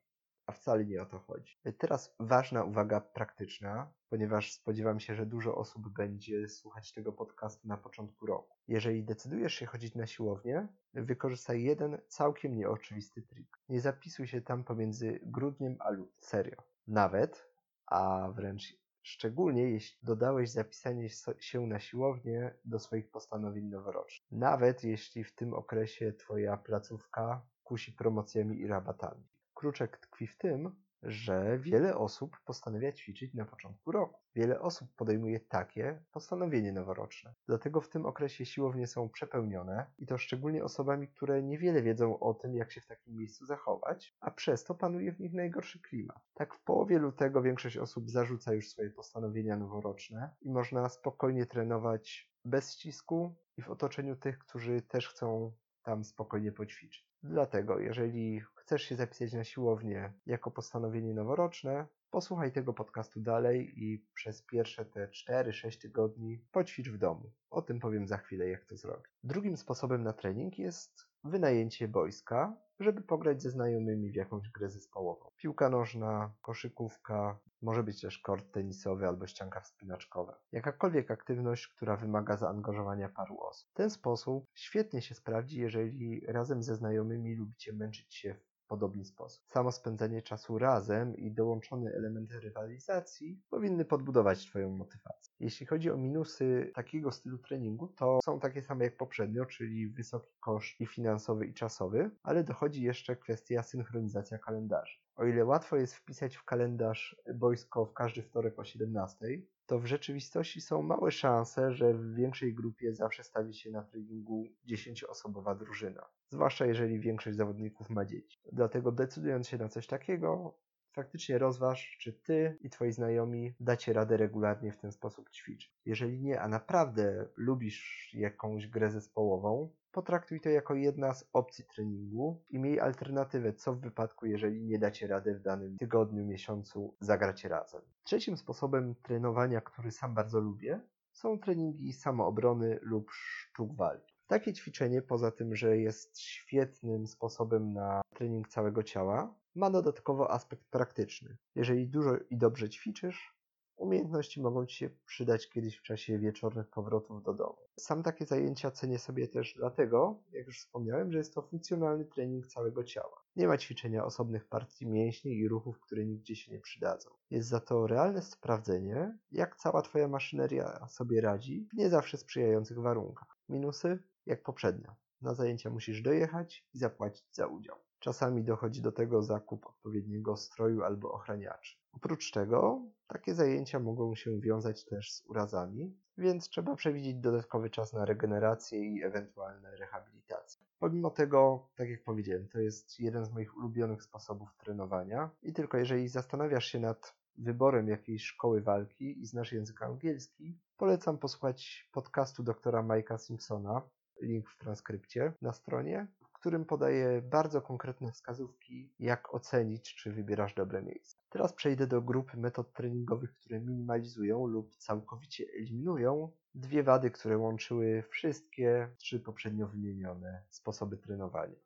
a 0.46 0.52
wcale 0.52 0.84
nie 0.84 1.02
o 1.02 1.06
to 1.06 1.18
chodzi. 1.18 1.58
Teraz 1.78 2.14
ważna 2.20 2.64
uwaga 2.64 3.00
praktyczna, 3.00 3.92
ponieważ 4.08 4.52
spodziewam 4.52 5.00
się, 5.00 5.14
że 5.14 5.26
dużo 5.26 5.54
osób 5.54 5.88
będzie 5.88 6.48
słuchać 6.48 6.92
tego 6.92 7.12
podcastu 7.12 7.68
na 7.68 7.76
początku 7.76 8.26
roku. 8.26 8.56
Jeżeli 8.68 9.04
decydujesz 9.04 9.54
się 9.54 9.66
chodzić 9.66 9.94
na 9.94 10.06
siłownię, 10.06 10.68
wykorzystaj 10.94 11.62
jeden 11.62 11.98
całkiem 12.08 12.56
nieoczywisty 12.56 13.22
trik. 13.22 13.58
Nie 13.68 13.80
zapisuj 13.80 14.26
się 14.26 14.40
tam 14.40 14.64
pomiędzy 14.64 15.20
grudniem 15.22 15.76
a 15.80 15.90
lutym. 15.90 16.14
Serio. 16.18 16.62
Nawet, 16.86 17.50
a 17.86 18.32
wręcz 18.34 18.83
szczególnie 19.04 19.70
jeśli 19.70 19.98
dodałeś 20.02 20.50
zapisanie 20.50 21.08
się 21.38 21.66
na 21.66 21.80
siłownię 21.80 22.54
do 22.64 22.78
swoich 22.78 23.10
postanowień 23.10 23.64
noworocznych. 23.64 24.32
Nawet 24.32 24.84
jeśli 24.84 25.24
w 25.24 25.34
tym 25.34 25.54
okresie 25.54 26.12
Twoja 26.12 26.56
placówka 26.56 27.46
kusi 27.64 27.92
promocjami 27.92 28.60
i 28.60 28.66
rabatami. 28.66 29.24
Kruczek 29.54 29.98
tkwi 29.98 30.26
w 30.26 30.38
tym, 30.38 30.83
że 31.06 31.58
wiele 31.58 31.96
osób 31.96 32.36
postanawia 32.44 32.92
ćwiczyć 32.92 33.34
na 33.34 33.44
początku 33.44 33.92
roku. 33.92 34.20
Wiele 34.34 34.60
osób 34.60 34.88
podejmuje 34.96 35.40
takie 35.40 36.02
postanowienie 36.12 36.72
noworoczne. 36.72 37.34
Dlatego 37.46 37.80
w 37.80 37.88
tym 37.88 38.06
okresie 38.06 38.46
siłownie 38.46 38.86
są 38.86 39.08
przepełnione 39.08 39.86
i 39.98 40.06
to 40.06 40.18
szczególnie 40.18 40.64
osobami, 40.64 41.08
które 41.08 41.42
niewiele 41.42 41.82
wiedzą 41.82 42.18
o 42.18 42.34
tym, 42.34 42.54
jak 42.54 42.72
się 42.72 42.80
w 42.80 42.86
takim 42.86 43.16
miejscu 43.16 43.46
zachować, 43.46 44.16
a 44.20 44.30
przez 44.30 44.64
to 44.64 44.74
panuje 44.74 45.12
w 45.12 45.20
nich 45.20 45.32
najgorszy 45.32 45.80
klimat. 45.80 46.20
Tak 46.34 46.54
w 46.54 46.64
połowie 46.64 46.98
lutego 46.98 47.42
większość 47.42 47.76
osób 47.76 48.10
zarzuca 48.10 48.52
już 48.52 48.68
swoje 48.68 48.90
postanowienia 48.90 49.56
noworoczne 49.56 50.30
i 50.42 50.50
można 50.50 50.88
spokojnie 50.88 51.46
trenować 51.46 52.32
bez 52.44 52.74
ścisku 52.74 53.34
i 53.56 53.62
w 53.62 53.70
otoczeniu 53.70 54.16
tych, 54.16 54.38
którzy 54.38 54.82
też 54.82 55.08
chcą 55.08 55.52
tam 55.82 56.04
spokojnie 56.04 56.52
poćwiczyć. 56.52 57.13
Dlatego, 57.24 57.78
jeżeli 57.78 58.40
chcesz 58.54 58.82
się 58.82 58.96
zapisać 58.96 59.32
na 59.32 59.44
siłownię 59.44 60.12
jako 60.26 60.50
postanowienie 60.50 61.14
noworoczne, 61.14 61.86
posłuchaj 62.14 62.52
tego 62.52 62.72
podcastu 62.72 63.20
dalej 63.20 63.84
i 63.84 64.06
przez 64.14 64.42
pierwsze 64.42 64.84
te 64.84 65.08
4-6 65.08 65.80
tygodni 65.80 66.38
poćwicz 66.52 66.90
w 66.90 66.98
domu. 66.98 67.32
O 67.50 67.62
tym 67.62 67.80
powiem 67.80 68.06
za 68.06 68.16
chwilę, 68.16 68.48
jak 68.48 68.64
to 68.64 68.76
zrobić. 68.76 69.12
Drugim 69.24 69.56
sposobem 69.56 70.02
na 70.02 70.12
trening 70.12 70.58
jest 70.58 71.08
wynajęcie 71.24 71.88
boiska, 71.88 72.56
żeby 72.80 73.02
pograć 73.02 73.42
ze 73.42 73.50
znajomymi 73.50 74.10
w 74.10 74.14
jakąś 74.14 74.50
grę 74.50 74.70
zespołową. 74.70 75.30
Piłka 75.36 75.68
nożna, 75.68 76.34
koszykówka, 76.42 77.38
może 77.62 77.82
być 77.82 78.00
też 78.00 78.18
kort 78.18 78.52
tenisowy 78.52 79.06
albo 79.06 79.26
ścianka 79.26 79.60
wspinaczkowa. 79.60 80.38
Jakakolwiek 80.52 81.10
aktywność, 81.10 81.68
która 81.68 81.96
wymaga 81.96 82.36
zaangażowania 82.36 83.08
paru 83.08 83.40
osób. 83.40 83.70
Ten 83.74 83.90
sposób 83.90 84.46
świetnie 84.54 85.02
się 85.02 85.14
sprawdzi, 85.14 85.60
jeżeli 85.60 86.26
razem 86.26 86.62
ze 86.62 86.76
znajomymi 86.76 87.36
lubicie 87.36 87.72
męczyć 87.72 88.14
się 88.14 88.36
podobny 88.68 89.04
sposób. 89.04 89.44
Samo 89.46 89.72
spędzanie 89.72 90.22
czasu 90.22 90.58
razem 90.58 91.16
i 91.16 91.32
dołączone 91.32 91.90
elementy 91.90 92.40
rywalizacji 92.40 93.42
powinny 93.50 93.84
podbudować 93.84 94.46
Twoją 94.46 94.70
motywację. 94.70 95.34
Jeśli 95.40 95.66
chodzi 95.66 95.90
o 95.90 95.96
minusy 95.96 96.72
takiego 96.74 97.12
stylu 97.12 97.38
treningu, 97.38 97.88
to 97.88 98.20
są 98.24 98.40
takie 98.40 98.62
same 98.62 98.84
jak 98.84 98.96
poprzednio, 98.96 99.46
czyli 99.46 99.88
wysoki 99.88 100.32
koszt 100.40 100.80
i 100.80 100.86
finansowy 100.86 101.46
i 101.46 101.54
czasowy, 101.54 102.10
ale 102.22 102.44
dochodzi 102.44 102.82
jeszcze 102.82 103.16
kwestia 103.16 103.62
synchronizacja 103.62 104.38
kalendarzy. 104.38 104.98
O 105.16 105.24
ile 105.24 105.44
łatwo 105.44 105.76
jest 105.76 105.94
wpisać 105.94 106.36
w 106.36 106.44
kalendarz 106.44 107.16
boisko 107.34 107.86
w 107.86 107.92
każdy 107.92 108.22
wtorek 108.22 108.58
o 108.58 108.64
17, 108.64 109.26
to 109.66 109.78
w 109.78 109.86
rzeczywistości 109.86 110.60
są 110.60 110.82
małe 110.82 111.10
szanse, 111.10 111.72
że 111.72 111.94
w 111.94 112.14
większej 112.14 112.54
grupie 112.54 112.94
zawsze 112.94 113.24
stawi 113.24 113.54
się 113.54 113.70
na 113.70 113.82
treningu 113.82 114.48
10-osobowa 114.66 115.58
drużyna. 115.58 116.06
Zwłaszcza 116.28 116.66
jeżeli 116.66 117.00
większość 117.00 117.36
zawodników 117.36 117.90
ma 117.90 118.04
dzieci. 118.04 118.40
Dlatego 118.52 118.92
decydując 118.92 119.48
się 119.48 119.58
na 119.58 119.68
coś 119.68 119.86
takiego, 119.86 120.58
faktycznie 120.92 121.38
rozważ, 121.38 121.96
czy 122.00 122.12
ty 122.12 122.58
i 122.60 122.70
twoi 122.70 122.92
znajomi 122.92 123.54
dacie 123.60 123.92
radę 123.92 124.16
regularnie 124.16 124.72
w 124.72 124.78
ten 124.78 124.92
sposób 124.92 125.30
ćwiczyć. 125.30 125.74
Jeżeli 125.84 126.20
nie, 126.20 126.40
a 126.40 126.48
naprawdę 126.48 127.28
lubisz 127.36 128.10
jakąś 128.14 128.66
grę 128.66 128.90
zespołową, 128.90 129.74
potraktuj 129.94 130.40
to 130.40 130.48
jako 130.48 130.74
jedna 130.74 131.14
z 131.14 131.28
opcji 131.32 131.64
treningu 131.64 132.42
i 132.50 132.58
miej 132.58 132.80
alternatywę, 132.80 133.52
co 133.52 133.74
w 133.74 133.80
wypadku, 133.80 134.26
jeżeli 134.26 134.62
nie 134.62 134.78
dacie 134.78 135.06
rady 135.06 135.34
w 135.34 135.42
danym 135.42 135.78
tygodniu, 135.78 136.24
miesiącu 136.24 136.94
zagrać 137.00 137.44
razem. 137.44 137.82
Trzecim 138.04 138.36
sposobem 138.36 138.94
trenowania, 138.94 139.60
który 139.60 139.90
sam 139.90 140.14
bardzo 140.14 140.40
lubię, 140.40 140.80
są 141.12 141.38
treningi 141.38 141.92
samoobrony 141.92 142.78
lub 142.82 143.10
sztuk 143.10 143.76
walki. 143.76 144.14
Takie 144.26 144.52
ćwiczenie, 144.52 145.02
poza 145.02 145.30
tym, 145.30 145.56
że 145.56 145.78
jest 145.78 146.18
świetnym 146.18 147.06
sposobem 147.06 147.72
na 147.72 148.02
trening 148.14 148.48
całego 148.48 148.82
ciała, 148.82 149.34
ma 149.54 149.70
dodatkowo 149.70 150.30
aspekt 150.30 150.64
praktyczny. 150.70 151.36
Jeżeli 151.54 151.88
dużo 151.88 152.16
i 152.30 152.36
dobrze 152.36 152.68
ćwiczysz, 152.68 153.33
umiejętności 153.76 154.40
mogą 154.40 154.66
Ci 154.66 154.76
się 154.76 154.90
przydać 155.06 155.48
kiedyś 155.48 155.76
w 155.76 155.82
czasie 155.82 156.18
wieczornych 156.18 156.68
powrotów 156.68 157.22
do 157.22 157.34
domu. 157.34 157.56
Sam 157.78 158.02
takie 158.02 158.26
zajęcia 158.26 158.70
cenię 158.70 158.98
sobie 158.98 159.28
też 159.28 159.54
dlatego, 159.56 160.22
jak 160.32 160.46
już 160.46 160.58
wspomniałem, 160.60 161.12
że 161.12 161.18
jest 161.18 161.34
to 161.34 161.42
funkcjonalny 161.42 162.04
trening 162.04 162.46
całego 162.46 162.84
ciała. 162.84 163.22
Nie 163.36 163.48
ma 163.48 163.58
ćwiczenia 163.58 164.04
osobnych 164.04 164.44
partii 164.48 164.86
mięśni 164.86 165.38
i 165.38 165.48
ruchów, 165.48 165.80
które 165.80 166.04
nigdzie 166.06 166.36
się 166.36 166.52
nie 166.52 166.60
przydadzą. 166.60 167.10
Jest 167.30 167.48
za 167.48 167.60
to 167.60 167.86
realne 167.86 168.22
sprawdzenie, 168.22 169.18
jak 169.32 169.56
cała 169.56 169.82
Twoja 169.82 170.08
maszyneria 170.08 170.86
sobie 170.88 171.20
radzi 171.20 171.68
w 171.72 171.76
nie 171.76 171.90
zawsze 171.90 172.16
sprzyjających 172.16 172.80
warunkach. 172.80 173.36
Minusy? 173.48 173.98
Jak 174.26 174.42
poprzednio. 174.42 174.94
Na 175.20 175.34
zajęcia 175.34 175.70
musisz 175.70 176.02
dojechać 176.02 176.66
i 176.74 176.78
zapłacić 176.78 177.26
za 177.32 177.46
udział. 177.46 177.76
Czasami 177.98 178.44
dochodzi 178.44 178.82
do 178.82 178.92
tego 178.92 179.22
zakup 179.22 179.66
odpowiedniego 179.66 180.36
stroju 180.36 180.82
albo 180.82 181.12
ochraniaczy. 181.12 181.76
Oprócz 181.96 182.30
tego 182.30 182.82
takie 183.06 183.34
zajęcia 183.34 183.80
mogą 183.80 184.14
się 184.14 184.40
wiązać 184.40 184.84
też 184.84 185.12
z 185.12 185.26
urazami, 185.26 185.96
więc 186.18 186.48
trzeba 186.48 186.76
przewidzieć 186.76 187.16
dodatkowy 187.16 187.70
czas 187.70 187.92
na 187.92 188.04
regenerację 188.04 188.78
i 188.78 189.02
ewentualne 189.02 189.76
rehabilitacje. 189.76 190.66
Pomimo 190.78 191.10
tego, 191.10 191.68
tak 191.76 191.88
jak 191.88 192.04
powiedziałem, 192.04 192.48
to 192.48 192.60
jest 192.60 193.00
jeden 193.00 193.24
z 193.24 193.30
moich 193.30 193.56
ulubionych 193.56 194.02
sposobów 194.02 194.54
trenowania 194.58 195.30
i 195.42 195.52
tylko 195.52 195.78
jeżeli 195.78 196.08
zastanawiasz 196.08 196.66
się 196.66 196.80
nad 196.80 197.14
wyborem 197.38 197.88
jakiejś 197.88 198.24
szkoły 198.24 198.60
walki 198.60 199.20
i 199.20 199.26
znasz 199.26 199.52
język 199.52 199.82
angielski, 199.82 200.58
polecam 200.76 201.18
posłuchać 201.18 201.88
podcastu 201.92 202.42
doktora 202.42 202.82
Mike'a 202.82 203.18
Simpsona, 203.18 203.82
link 204.22 204.50
w 204.50 204.58
transkrypcie 204.58 205.32
na 205.42 205.52
stronie, 205.52 206.06
którym 206.44 206.64
podaje 206.64 207.22
bardzo 207.22 207.62
konkretne 207.62 208.12
wskazówki, 208.12 208.92
jak 208.98 209.34
ocenić, 209.34 209.94
czy 209.94 210.12
wybierasz 210.12 210.54
dobre 210.54 210.82
miejsce. 210.82 211.16
Teraz 211.30 211.52
przejdę 211.52 211.86
do 211.86 212.02
grupy 212.02 212.36
metod 212.36 212.72
treningowych, 212.72 213.34
które 213.34 213.60
minimalizują 213.60 214.46
lub 214.46 214.76
całkowicie 214.76 215.44
eliminują 215.56 216.30
dwie 216.54 216.82
wady, 216.82 217.10
które 217.10 217.38
łączyły 217.38 218.02
wszystkie 218.10 218.88
trzy 218.96 219.20
poprzednio 219.20 219.66
wymienione 219.66 220.42
sposoby 220.50 220.96
trenowania. 220.96 221.56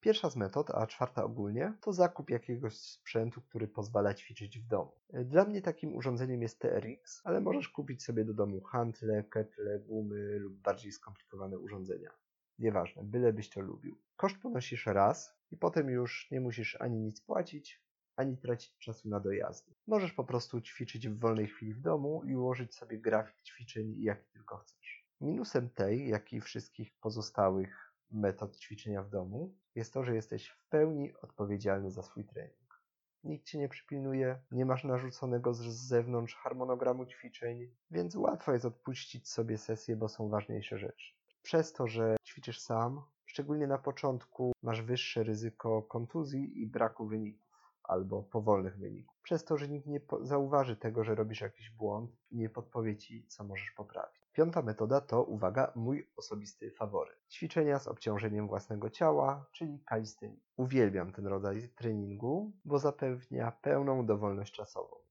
Pierwsza 0.00 0.30
z 0.30 0.36
metod, 0.36 0.70
a 0.70 0.86
czwarta 0.86 1.24
ogólnie, 1.24 1.72
to 1.80 1.92
zakup 1.92 2.30
jakiegoś 2.30 2.76
sprzętu, 2.76 3.40
który 3.40 3.68
pozwala 3.68 4.14
ćwiczyć 4.14 4.58
w 4.58 4.66
domu. 4.66 4.92
Dla 5.12 5.44
mnie 5.44 5.62
takim 5.62 5.96
urządzeniem 5.96 6.42
jest 6.42 6.58
TRX, 6.58 7.20
ale 7.24 7.40
możesz 7.40 7.68
kupić 7.68 8.04
sobie 8.04 8.24
do 8.24 8.34
domu 8.34 8.60
hantle, 8.60 9.24
ketle, 9.24 9.78
gumy 9.78 10.38
lub 10.38 10.54
bardziej 10.54 10.92
skomplikowane 10.92 11.58
urządzenia. 11.58 12.10
Nieważne, 12.58 13.02
bylebyś 13.04 13.50
to 13.50 13.60
lubił. 13.60 13.98
Koszt 14.16 14.36
ponosisz 14.42 14.86
raz 14.86 15.38
i 15.50 15.56
potem 15.56 15.90
już 15.90 16.30
nie 16.30 16.40
musisz 16.40 16.80
ani 16.80 17.00
nic 17.00 17.20
płacić, 17.20 17.84
ani 18.16 18.38
tracić 18.38 18.78
czasu 18.78 19.08
na 19.08 19.20
dojazdy. 19.20 19.74
Możesz 19.86 20.12
po 20.12 20.24
prostu 20.24 20.60
ćwiczyć 20.60 21.08
w 21.08 21.18
wolnej 21.18 21.46
chwili 21.46 21.74
w 21.74 21.80
domu 21.80 22.22
i 22.24 22.36
ułożyć 22.36 22.74
sobie 22.74 22.98
grafik 22.98 23.42
ćwiczeń 23.42 23.94
jaki 23.98 24.30
tylko 24.32 24.56
chcesz. 24.56 25.06
Minusem 25.20 25.70
tej, 25.70 26.08
jak 26.08 26.32
i 26.32 26.40
wszystkich 26.40 26.92
pozostałych 27.00 27.94
metod 28.10 28.56
ćwiczenia 28.56 29.02
w 29.02 29.10
domu 29.10 29.54
jest 29.74 29.92
to, 29.92 30.04
że 30.04 30.14
jesteś 30.14 30.48
w 30.48 30.68
pełni 30.68 31.14
odpowiedzialny 31.22 31.90
za 31.90 32.02
swój 32.02 32.24
trening. 32.24 32.82
Nikt 33.24 33.46
cię 33.46 33.58
nie 33.58 33.68
przypilnuje, 33.68 34.38
nie 34.50 34.66
masz 34.66 34.84
narzuconego 34.84 35.54
z 35.54 35.62
zewnątrz 35.66 36.34
harmonogramu 36.34 37.06
ćwiczeń, 37.06 37.74
więc 37.90 38.16
łatwo 38.16 38.52
jest 38.52 38.64
odpuścić 38.64 39.28
sobie 39.28 39.58
sesję, 39.58 39.96
bo 39.96 40.08
są 40.08 40.28
ważniejsze 40.28 40.78
rzeczy. 40.78 41.14
Przez 41.44 41.72
to, 41.72 41.86
że 41.86 42.16
ćwiczysz 42.24 42.60
sam, 42.60 43.02
szczególnie 43.26 43.66
na 43.66 43.78
początku, 43.78 44.52
masz 44.62 44.82
wyższe 44.82 45.22
ryzyko 45.22 45.82
kontuzji 45.82 46.62
i 46.62 46.66
braku 46.66 47.06
wyników. 47.06 47.44
albo 47.82 48.22
powolnych 48.22 48.78
wyników. 48.78 49.16
Przez 49.22 49.44
to, 49.44 49.56
że 49.56 49.68
nikt 49.68 49.86
nie 49.86 50.00
zauważy 50.20 50.76
tego, 50.76 51.04
że 51.04 51.14
robisz 51.14 51.40
jakiś 51.40 51.70
błąd 51.70 52.10
i 52.30 52.36
nie 52.36 52.50
podpowie 52.50 52.96
ci, 52.96 53.26
co 53.26 53.44
możesz 53.44 53.70
poprawić. 53.70 54.20
Piąta 54.32 54.62
metoda 54.62 55.00
to, 55.00 55.22
uwaga, 55.22 55.72
mój 55.74 56.08
osobisty 56.16 56.70
faworyt. 56.70 57.18
Ćwiczenia 57.30 57.78
z 57.78 57.88
obciążeniem 57.88 58.48
własnego 58.48 58.90
ciała, 58.90 59.46
czyli 59.52 59.80
kalistyni. 59.84 60.40
Uwielbiam 60.56 61.12
ten 61.12 61.26
rodzaj 61.26 61.68
treningu, 61.68 62.52
bo 62.64 62.78
zapewnia 62.78 63.52
pełną 63.52 64.06
dowolność 64.06 64.54
czasową. 64.54 65.03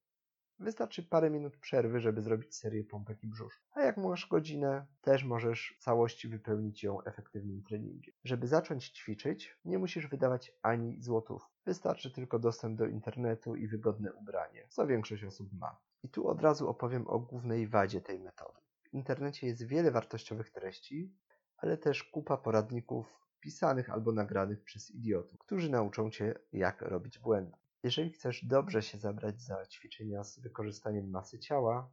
Wystarczy 0.60 1.04
parę 1.04 1.30
minut 1.30 1.58
przerwy, 1.58 2.00
żeby 2.00 2.22
zrobić 2.22 2.56
serię 2.56 2.84
pompek 2.84 3.24
i. 3.24 3.32
A 3.74 3.82
jak 3.82 3.98
masz 3.98 4.28
godzinę, 4.28 4.86
też 5.02 5.24
możesz 5.24 5.76
w 5.80 5.84
całości 5.84 6.28
wypełnić 6.28 6.84
ją 6.84 7.04
efektywnym 7.04 7.64
treningiem. 7.64 8.16
Żeby 8.24 8.48
zacząć 8.48 8.90
ćwiczyć, 8.90 9.58
nie 9.66 9.80
musisz 9.80 10.08
wydawać 10.08 10.52
ani 10.62 11.02
złotów. 11.02 11.50
Wystarczy 11.66 12.12
tylko 12.12 12.40
dostęp 12.40 12.78
do 12.78 12.86
internetu 12.86 13.56
i 13.56 13.68
wygodne 13.68 14.14
ubranie, 14.14 14.68
co 14.70 14.88
większość 14.88 15.24
osób 15.24 15.54
ma. 15.54 15.78
I 16.04 16.10
tu 16.10 16.28
od 16.28 16.42
razu 16.42 16.70
opowiem 16.70 17.08
o 17.08 17.20
głównej 17.20 17.68
wadzie 17.68 18.02
tej 18.02 18.20
metody. 18.20 18.60
W 18.84 18.94
internecie 18.94 19.48
jest 19.48 19.68
wiele 19.68 19.92
wartościowych 19.92 20.50
treści, 20.50 21.14
ale 21.58 21.78
też 21.78 22.04
kupa 22.04 22.38
poradników 22.38 23.28
pisanych 23.40 23.90
albo 23.90 24.12
nagranych 24.12 24.64
przez 24.64 24.92
idiotów, 24.92 25.40
którzy 25.40 25.70
nauczą 25.70 26.10
cię, 26.10 26.34
jak 26.52 26.82
robić 26.82 27.20
błędy. 27.20 27.58
Jeżeli 27.84 28.12
chcesz 28.12 28.46
dobrze 28.46 28.82
się 28.82 28.98
zabrać 28.98 29.42
za 29.42 29.66
ćwiczenia 29.66 30.24
z 30.24 30.40
wykorzystaniem 30.40 31.10
masy 31.10 31.40
ciała, 31.40 31.92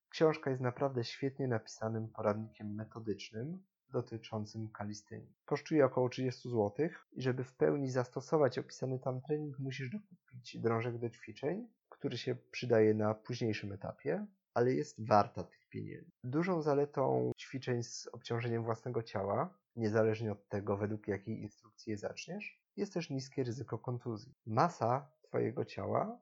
Książka 0.08 0.50
jest 0.50 0.62
naprawdę 0.62 1.04
świetnie 1.04 1.48
napisanym 1.48 2.08
poradnikiem 2.08 2.74
metodycznym 2.74 3.64
dotyczącym 3.90 4.70
kalistynii. 4.70 5.34
Kosztuje 5.44 5.84
około 5.84 6.08
30 6.08 6.50
zł 6.50 6.88
i 7.12 7.22
żeby 7.22 7.44
w 7.44 7.54
pełni 7.54 7.90
zastosować 7.90 8.58
opisany 8.58 8.98
tam 8.98 9.20
trening, 9.20 9.58
musisz 9.58 9.90
dokupić 9.90 10.58
drążek 10.58 10.98
do 10.98 11.10
ćwiczeń, 11.10 11.68
który 11.88 12.18
się 12.18 12.36
przydaje 12.50 12.94
na 12.94 13.14
późniejszym 13.14 13.72
etapie, 13.72 14.26
ale 14.54 14.74
jest 14.74 15.06
warta 15.06 15.44
tych 15.44 15.61
pieniędzy. 15.72 16.10
Dużą 16.24 16.62
zaletą 16.62 17.32
ćwiczeń 17.38 17.82
z 17.82 18.08
obciążeniem 18.12 18.64
własnego 18.64 19.02
ciała, 19.02 19.58
niezależnie 19.76 20.32
od 20.32 20.48
tego, 20.48 20.76
według 20.76 21.08
jakiej 21.08 21.40
instrukcji 21.40 21.90
je 21.90 21.96
zaczniesz, 21.96 22.62
jest 22.76 22.94
też 22.94 23.10
niskie 23.10 23.44
ryzyko 23.44 23.78
kontuzji. 23.78 24.34
Masa 24.46 25.10
Twojego 25.22 25.64
ciała 25.64 26.20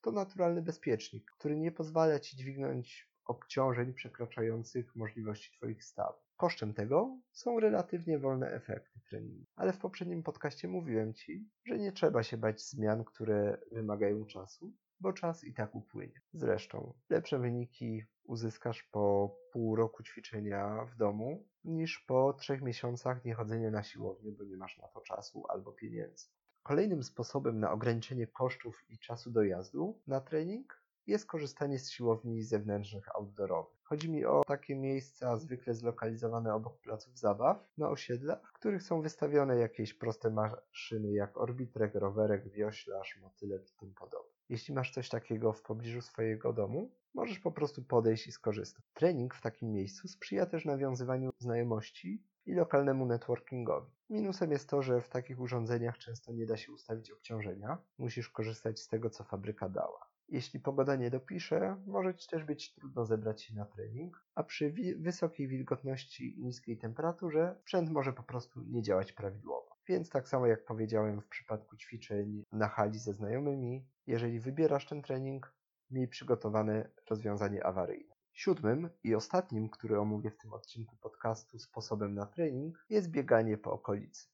to 0.00 0.12
naturalny 0.12 0.62
bezpiecznik, 0.62 1.30
który 1.30 1.56
nie 1.56 1.72
pozwala 1.72 2.20
Ci 2.20 2.36
dźwignąć 2.36 3.10
obciążeń 3.24 3.94
przekraczających 3.94 4.96
możliwości 4.96 5.56
Twoich 5.56 5.84
stawów. 5.84 6.22
Kosztem 6.36 6.74
tego 6.74 7.18
są 7.32 7.60
relatywnie 7.60 8.18
wolne 8.18 8.50
efekty 8.50 9.00
treningu. 9.08 9.44
Ale 9.56 9.72
w 9.72 9.78
poprzednim 9.78 10.22
podcaście 10.22 10.68
mówiłem 10.68 11.14
Ci, 11.14 11.48
że 11.64 11.78
nie 11.78 11.92
trzeba 11.92 12.22
się 12.22 12.36
bać 12.36 12.62
zmian, 12.62 13.04
które 13.04 13.58
wymagają 13.72 14.26
czasu, 14.26 14.72
bo 15.00 15.12
czas 15.12 15.44
i 15.44 15.54
tak 15.54 15.74
upłynie. 15.74 16.20
Zresztą 16.32 16.94
lepsze 17.10 17.38
wyniki 17.38 18.04
uzyskasz 18.26 18.82
po 18.82 19.36
pół 19.52 19.76
roku 19.76 20.02
ćwiczenia 20.02 20.84
w 20.84 20.96
domu 20.96 21.46
niż 21.64 21.98
po 21.98 22.32
trzech 22.32 22.62
miesiącach 22.62 23.24
niechodzenia 23.24 23.70
na 23.70 23.82
siłownię, 23.82 24.32
bo 24.32 24.44
nie 24.44 24.56
masz 24.56 24.78
na 24.78 24.88
to 24.88 25.00
czasu 25.00 25.44
albo 25.48 25.72
pieniędzy. 25.72 26.26
Kolejnym 26.62 27.02
sposobem 27.02 27.60
na 27.60 27.72
ograniczenie 27.72 28.26
kosztów 28.26 28.84
i 28.88 28.98
czasu 28.98 29.30
dojazdu 29.30 30.00
na 30.06 30.20
trening 30.20 30.82
jest 31.06 31.26
korzystanie 31.26 31.78
z 31.78 31.90
siłowni 31.90 32.42
zewnętrznych 32.42 33.16
outdoorowych. 33.16 33.78
Chodzi 33.82 34.10
mi 34.10 34.24
o 34.24 34.42
takie 34.46 34.76
miejsca 34.76 35.36
zwykle 35.36 35.74
zlokalizowane 35.74 36.54
obok 36.54 36.80
placów 36.80 37.18
zabaw 37.18 37.68
na 37.78 37.88
osiedlach, 37.90 38.50
w 38.50 38.52
których 38.52 38.82
są 38.82 39.02
wystawione 39.02 39.56
jakieś 39.56 39.94
proste 39.94 40.30
maszyny 40.30 41.12
jak 41.12 41.36
orbitrek, 41.36 41.94
rowerek, 41.94 42.48
wioślarz, 42.48 43.18
motylek 43.22 43.70
i 43.70 43.76
tym 43.76 43.94
podobne. 43.94 44.35
Jeśli 44.48 44.74
masz 44.74 44.90
coś 44.90 45.08
takiego 45.08 45.52
w 45.52 45.62
pobliżu 45.62 46.02
swojego 46.02 46.52
domu, 46.52 46.90
możesz 47.14 47.38
po 47.38 47.52
prostu 47.52 47.84
podejść 47.84 48.26
i 48.26 48.32
skorzystać. 48.32 48.84
Trening 48.94 49.34
w 49.34 49.40
takim 49.40 49.72
miejscu 49.72 50.08
sprzyja 50.08 50.46
też 50.46 50.64
nawiązywaniu 50.64 51.30
znajomości 51.38 52.22
i 52.46 52.54
lokalnemu 52.54 53.06
networkingowi. 53.06 53.90
Minusem 54.10 54.50
jest 54.50 54.68
to, 54.68 54.82
że 54.82 55.00
w 55.00 55.08
takich 55.08 55.40
urządzeniach 55.40 55.98
często 55.98 56.32
nie 56.32 56.46
da 56.46 56.56
się 56.56 56.72
ustawić 56.72 57.10
obciążenia. 57.10 57.78
Musisz 57.98 58.28
korzystać 58.28 58.80
z 58.80 58.88
tego, 58.88 59.10
co 59.10 59.24
fabryka 59.24 59.68
dała. 59.68 60.06
Jeśli 60.28 60.60
pogoda 60.60 60.96
nie 60.96 61.10
dopisze, 61.10 61.76
może 61.86 62.14
Ci 62.14 62.28
też 62.28 62.44
być 62.44 62.74
trudno 62.74 63.04
zebrać 63.04 63.42
się 63.42 63.54
na 63.54 63.64
trening, 63.64 64.24
a 64.34 64.42
przy 64.42 64.70
wi 64.70 64.94
wysokiej 64.94 65.48
wilgotności 65.48 66.40
i 66.40 66.44
niskiej 66.44 66.78
temperaturze 66.78 67.54
sprzęt 67.60 67.90
może 67.90 68.12
po 68.12 68.22
prostu 68.22 68.62
nie 68.62 68.82
działać 68.82 69.12
prawidłowo. 69.12 69.75
Więc 69.88 70.10
tak 70.10 70.28
samo 70.28 70.46
jak 70.46 70.64
powiedziałem 70.64 71.20
w 71.20 71.28
przypadku 71.28 71.76
ćwiczeń 71.76 72.44
na 72.52 72.68
hali 72.68 72.98
ze 72.98 73.12
znajomymi, 73.12 73.86
jeżeli 74.06 74.40
wybierasz 74.40 74.86
ten 74.86 75.02
trening, 75.02 75.54
miej 75.90 76.08
przygotowane 76.08 76.90
rozwiązanie 77.10 77.66
awaryjne. 77.66 78.14
Siódmym 78.32 78.90
i 79.04 79.14
ostatnim, 79.14 79.70
który 79.70 80.00
omówię 80.00 80.30
w 80.30 80.36
tym 80.36 80.52
odcinku 80.52 80.96
podcastu 80.96 81.58
sposobem 81.58 82.14
na 82.14 82.26
trening, 82.26 82.86
jest 82.88 83.10
bieganie 83.10 83.58
po 83.58 83.72
okolicy. 83.72 84.28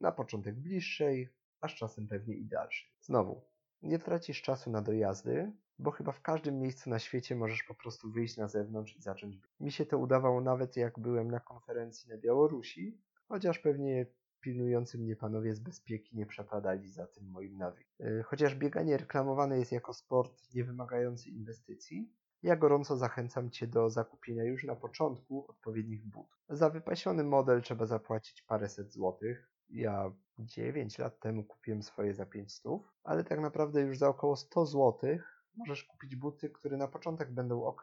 Na 0.00 0.12
początek 0.12 0.54
bliższej, 0.54 1.28
a 1.60 1.68
z 1.68 1.72
czasem 1.72 2.08
pewnie 2.08 2.34
i 2.34 2.44
dalszej. 2.44 2.90
Znowu, 3.00 3.42
nie 3.82 3.98
tracisz 3.98 4.42
czasu 4.42 4.70
na 4.70 4.82
dojazdy, 4.82 5.52
bo 5.78 5.90
chyba 5.90 6.12
w 6.12 6.22
każdym 6.22 6.58
miejscu 6.58 6.90
na 6.90 6.98
świecie 6.98 7.36
możesz 7.36 7.62
po 7.62 7.74
prostu 7.74 8.10
wyjść 8.10 8.36
na 8.36 8.48
zewnątrz 8.48 8.96
i 8.96 9.02
zacząć 9.02 9.36
biegać. 9.36 9.60
Mi 9.60 9.72
się 9.72 9.86
to 9.86 9.98
udawało 9.98 10.40
nawet 10.40 10.76
jak 10.76 10.98
byłem 10.98 11.30
na 11.30 11.40
konferencji 11.40 12.10
na 12.10 12.18
Białorusi, 12.18 12.98
chociaż 13.28 13.58
pewnie 13.58 14.06
pilnujący 14.44 14.98
mnie 14.98 15.16
panowie 15.16 15.54
z 15.54 15.60
bezpieki 15.60 16.16
nie 16.16 16.26
przepadali 16.26 16.88
za 16.88 17.06
tym 17.06 17.30
moim 17.30 17.58
nawykiem. 17.58 18.22
Chociaż 18.24 18.54
bieganie 18.54 18.96
reklamowane 18.96 19.58
jest 19.58 19.72
jako 19.72 19.94
sport 19.94 20.54
nie 20.54 20.64
wymagający 20.64 21.30
inwestycji, 21.30 22.12
ja 22.42 22.56
gorąco 22.56 22.96
zachęcam 22.96 23.50
Cię 23.50 23.66
do 23.66 23.90
zakupienia 23.90 24.44
już 24.44 24.64
na 24.64 24.76
początku 24.76 25.46
odpowiednich 25.48 26.04
butów. 26.06 26.44
Za 26.48 26.70
wypasiony 26.70 27.24
model 27.24 27.62
trzeba 27.62 27.86
zapłacić 27.86 28.42
paręset 28.42 28.92
złotych. 28.92 29.50
Ja 29.70 30.12
9 30.38 30.98
lat 30.98 31.20
temu 31.20 31.44
kupiłem 31.44 31.82
swoje 31.82 32.14
za 32.14 32.26
500, 32.26 32.72
ale 33.04 33.24
tak 33.24 33.40
naprawdę 33.40 33.80
już 33.80 33.98
za 33.98 34.08
około 34.08 34.36
100 34.36 34.66
złotych 34.66 35.44
możesz 35.56 35.84
kupić 35.84 36.16
buty, 36.16 36.50
które 36.50 36.76
na 36.76 36.88
początek 36.88 37.32
będą 37.32 37.64
ok 37.64 37.82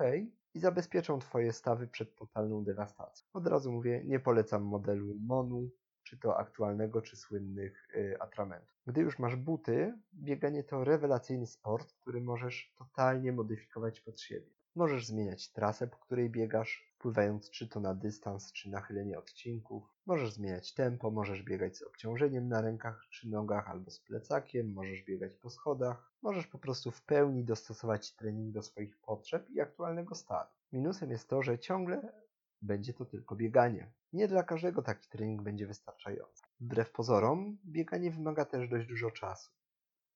i 0.53 0.59
zabezpieczą 0.59 1.19
Twoje 1.19 1.53
stawy 1.53 1.87
przed 1.87 2.15
totalną 2.15 2.63
dewastacją. 2.63 3.27
Od 3.33 3.47
razu 3.47 3.71
mówię, 3.71 4.03
nie 4.05 4.19
polecam 4.19 4.63
modelu 4.63 5.15
Monu, 5.19 5.69
czy 6.03 6.17
to 6.17 6.37
aktualnego, 6.37 7.01
czy 7.01 7.17
słynnych 7.17 7.89
y, 7.95 8.17
atramentów. 8.19 8.81
Gdy 8.87 9.01
już 9.01 9.19
masz 9.19 9.35
buty, 9.35 9.99
bieganie 10.13 10.63
to 10.63 10.83
rewelacyjny 10.83 11.47
sport, 11.47 11.93
który 11.93 12.21
możesz 12.21 12.73
totalnie 12.77 13.31
modyfikować 13.31 14.01
pod 14.01 14.21
siebie. 14.21 14.51
Możesz 14.75 15.05
zmieniać 15.05 15.51
trasę, 15.51 15.87
po 15.87 15.97
której 15.97 16.29
biegasz, 16.29 16.91
wpływając 16.95 17.49
czy 17.49 17.67
to 17.67 17.79
na 17.79 17.95
dystans, 17.95 18.51
czy 18.51 18.69
nachylenie 18.69 19.19
odcinków. 19.19 19.83
Możesz 20.05 20.33
zmieniać 20.33 20.73
tempo, 20.73 21.11
możesz 21.11 21.43
biegać 21.43 21.77
z 21.77 21.83
obciążeniem 21.83 22.47
na 22.47 22.61
rękach 22.61 23.05
czy 23.09 23.29
nogach 23.29 23.69
albo 23.69 23.91
z 23.91 23.99
plecakiem, 23.99 24.73
możesz 24.73 25.03
biegać 25.03 25.35
po 25.35 25.49
schodach. 25.49 26.11
Możesz 26.21 26.47
po 26.47 26.59
prostu 26.59 26.91
w 26.91 27.01
pełni 27.01 27.43
dostosować 27.43 28.15
trening 28.15 28.53
do 28.53 28.61
swoich 28.61 28.97
potrzeb 28.97 29.49
i 29.49 29.61
aktualnego 29.61 30.15
stanu. 30.15 30.49
Minusem 30.71 31.11
jest 31.11 31.29
to, 31.29 31.41
że 31.41 31.59
ciągle 31.59 32.13
będzie 32.61 32.93
to 32.93 33.05
tylko 33.05 33.35
bieganie. 33.35 33.91
Nie 34.13 34.27
dla 34.27 34.43
każdego 34.43 34.81
taki 34.81 35.09
trening 35.09 35.41
będzie 35.41 35.67
wystarczający. 35.67 36.43
Wbrew 36.59 36.91
pozorom, 36.91 37.57
bieganie 37.65 38.11
wymaga 38.11 38.45
też 38.45 38.69
dość 38.69 38.87
dużo 38.87 39.11
czasu. 39.11 39.51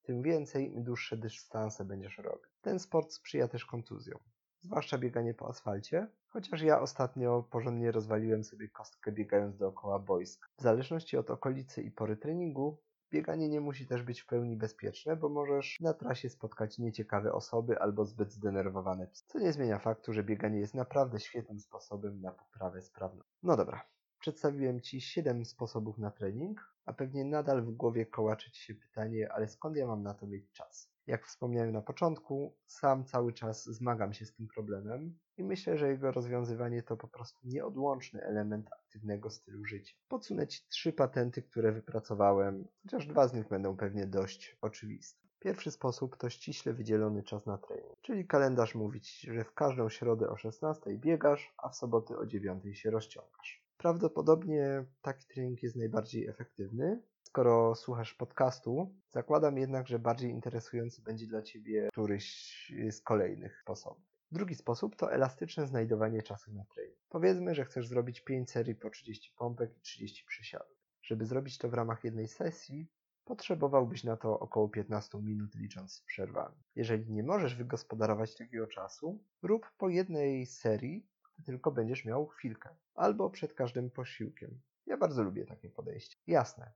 Tym 0.03 0.21
więcej, 0.21 0.73
im 0.73 0.83
dłuższe 0.83 1.17
dystanse 1.17 1.85
będziesz 1.85 2.17
robić. 2.17 2.51
Ten 2.61 2.79
sport 2.79 3.11
sprzyja 3.13 3.47
też 3.47 3.65
kontuzjom, 3.65 4.19
zwłaszcza 4.61 4.97
bieganie 4.97 5.33
po 5.33 5.49
asfalcie, 5.49 6.07
chociaż 6.27 6.61
ja 6.61 6.81
ostatnio 6.81 7.43
porządnie 7.43 7.91
rozwaliłem 7.91 8.43
sobie 8.43 8.69
kostkę 8.69 9.11
biegając 9.11 9.57
dookoła 9.57 9.99
boiska. 9.99 10.47
W 10.57 10.61
zależności 10.61 11.17
od 11.17 11.29
okolicy 11.29 11.81
i 11.81 11.91
pory 11.91 12.17
treningu, 12.17 12.77
Bieganie 13.11 13.49
nie 13.49 13.61
musi 13.61 13.87
też 13.87 14.03
być 14.03 14.21
w 14.21 14.25
pełni 14.25 14.57
bezpieczne, 14.57 15.15
bo 15.15 15.29
możesz 15.29 15.79
na 15.79 15.93
trasie 15.93 16.29
spotkać 16.29 16.77
nieciekawe 16.77 17.33
osoby 17.33 17.79
albo 17.79 18.05
zbyt 18.05 18.31
zdenerwowane 18.31 19.07
psy, 19.07 19.23
co 19.27 19.39
nie 19.39 19.53
zmienia 19.53 19.79
faktu, 19.79 20.13
że 20.13 20.23
bieganie 20.23 20.59
jest 20.59 20.73
naprawdę 20.73 21.19
świetnym 21.19 21.59
sposobem 21.59 22.21
na 22.21 22.31
poprawę 22.31 22.81
sprawności. 22.81 23.24
No 23.45 23.57
dobra, 23.57 23.85
przedstawiłem 24.19 24.81
Ci 24.81 25.01
7 25.01 25.45
sposobów 25.45 25.97
na 25.97 26.11
trening, 26.11 26.73
a 26.85 26.93
pewnie 26.93 27.25
nadal 27.25 27.61
w 27.61 27.71
głowie 27.71 28.05
kołaczy 28.05 28.51
Ci 28.51 28.63
się 28.63 28.75
pytanie, 28.75 29.31
ale 29.31 29.47
skąd 29.47 29.77
ja 29.77 29.87
mam 29.87 30.03
na 30.03 30.13
to 30.13 30.27
mieć 30.27 30.51
czas? 30.51 30.91
Jak 31.07 31.27
wspomniałem 31.27 31.71
na 31.71 31.81
początku, 31.81 32.55
sam 32.67 33.05
cały 33.05 33.33
czas 33.33 33.65
zmagam 33.65 34.13
się 34.13 34.25
z 34.25 34.33
tym 34.33 34.47
problemem 34.47 35.17
i 35.37 35.43
myślę, 35.43 35.77
że 35.77 35.89
jego 35.89 36.11
rozwiązywanie 36.11 36.83
to 36.83 36.97
po 36.97 37.07
prostu 37.07 37.39
nieodłączny 37.43 38.21
element 38.21 38.67
aktywnego 38.73 39.29
stylu 39.29 39.65
życia. 39.65 39.95
Podsunę 40.07 40.47
Ci 40.47 40.67
trzy 40.69 40.93
patenty, 40.93 41.41
które 41.41 41.71
wypracowałem, 41.71 42.67
chociaż 42.83 43.07
dwa 43.07 43.27
z 43.27 43.33
nich 43.33 43.47
będą 43.47 43.77
pewnie 43.77 44.07
dość 44.07 44.57
oczywiste. 44.61 45.24
Pierwszy 45.45 45.71
sposób 45.71 46.17
to 46.17 46.29
ściśle 46.29 46.73
wydzielony 46.73 47.23
czas 47.23 47.45
na 47.45 47.57
trening, 47.57 47.93
czyli 48.01 48.27
kalendarz 48.27 48.75
mówi 48.75 49.01
Ci, 49.01 49.33
że 49.33 49.43
w 49.43 49.53
każdą 49.53 49.89
środę 49.89 50.29
o 50.29 50.37
16 50.37 50.97
biegasz, 50.97 51.53
a 51.57 51.69
w 51.69 51.75
soboty 51.75 52.17
o 52.17 52.25
9 52.25 52.79
się 52.79 52.91
rozciągasz. 52.91 53.63
Prawdopodobnie 53.77 54.85
taki 55.01 55.25
trening 55.27 55.63
jest 55.63 55.75
najbardziej 55.75 56.27
efektywny. 56.27 57.01
Skoro 57.23 57.75
słuchasz 57.75 58.13
podcastu, 58.13 58.95
zakładam 59.11 59.57
jednak, 59.57 59.87
że 59.87 59.99
bardziej 59.99 60.31
interesujący 60.31 61.01
będzie 61.01 61.27
dla 61.27 61.41
Ciebie 61.41 61.89
któryś 61.91 62.71
z 62.91 63.01
kolejnych 63.01 63.57
sposobów. 63.61 64.05
Drugi 64.31 64.55
sposób 64.55 64.95
to 64.95 65.13
elastyczne 65.13 65.67
znajdowanie 65.67 66.21
czasu 66.21 66.53
na 66.53 66.65
trening. 66.65 66.99
Powiedzmy, 67.09 67.55
że 67.55 67.65
chcesz 67.65 67.87
zrobić 67.87 68.21
5 68.21 68.51
serii 68.51 68.75
po 68.75 68.89
30 68.89 69.33
pompek 69.37 69.77
i 69.77 69.81
30 69.81 70.25
przysiadów. 70.25 70.77
Żeby 71.01 71.25
zrobić 71.25 71.57
to 71.57 71.69
w 71.69 71.73
ramach 71.73 72.03
jednej 72.03 72.27
sesji, 72.27 72.87
potrzebowałbyś 73.25 74.03
na 74.03 74.17
to 74.17 74.39
około 74.39 74.69
15 74.69 75.17
minut 75.17 75.55
licząc 75.55 75.93
z 75.93 76.01
przerwami. 76.01 76.55
Jeżeli 76.75 77.11
nie 77.11 77.23
możesz 77.23 77.55
wygospodarować 77.55 78.35
takiego 78.35 78.67
czasu, 78.67 79.23
rób 79.41 79.71
po 79.77 79.89
jednej 79.89 80.45
serii, 80.45 81.07
tylko 81.45 81.71
będziesz 81.71 82.05
miał 82.05 82.27
chwilkę, 82.27 82.69
albo 82.95 83.29
przed 83.29 83.53
każdym 83.53 83.91
posiłkiem. 83.91 84.61
Ja 84.85 84.97
bardzo 84.97 85.23
lubię 85.23 85.45
takie 85.45 85.69
podejście. 85.69 86.17
Jasne, 86.27 86.71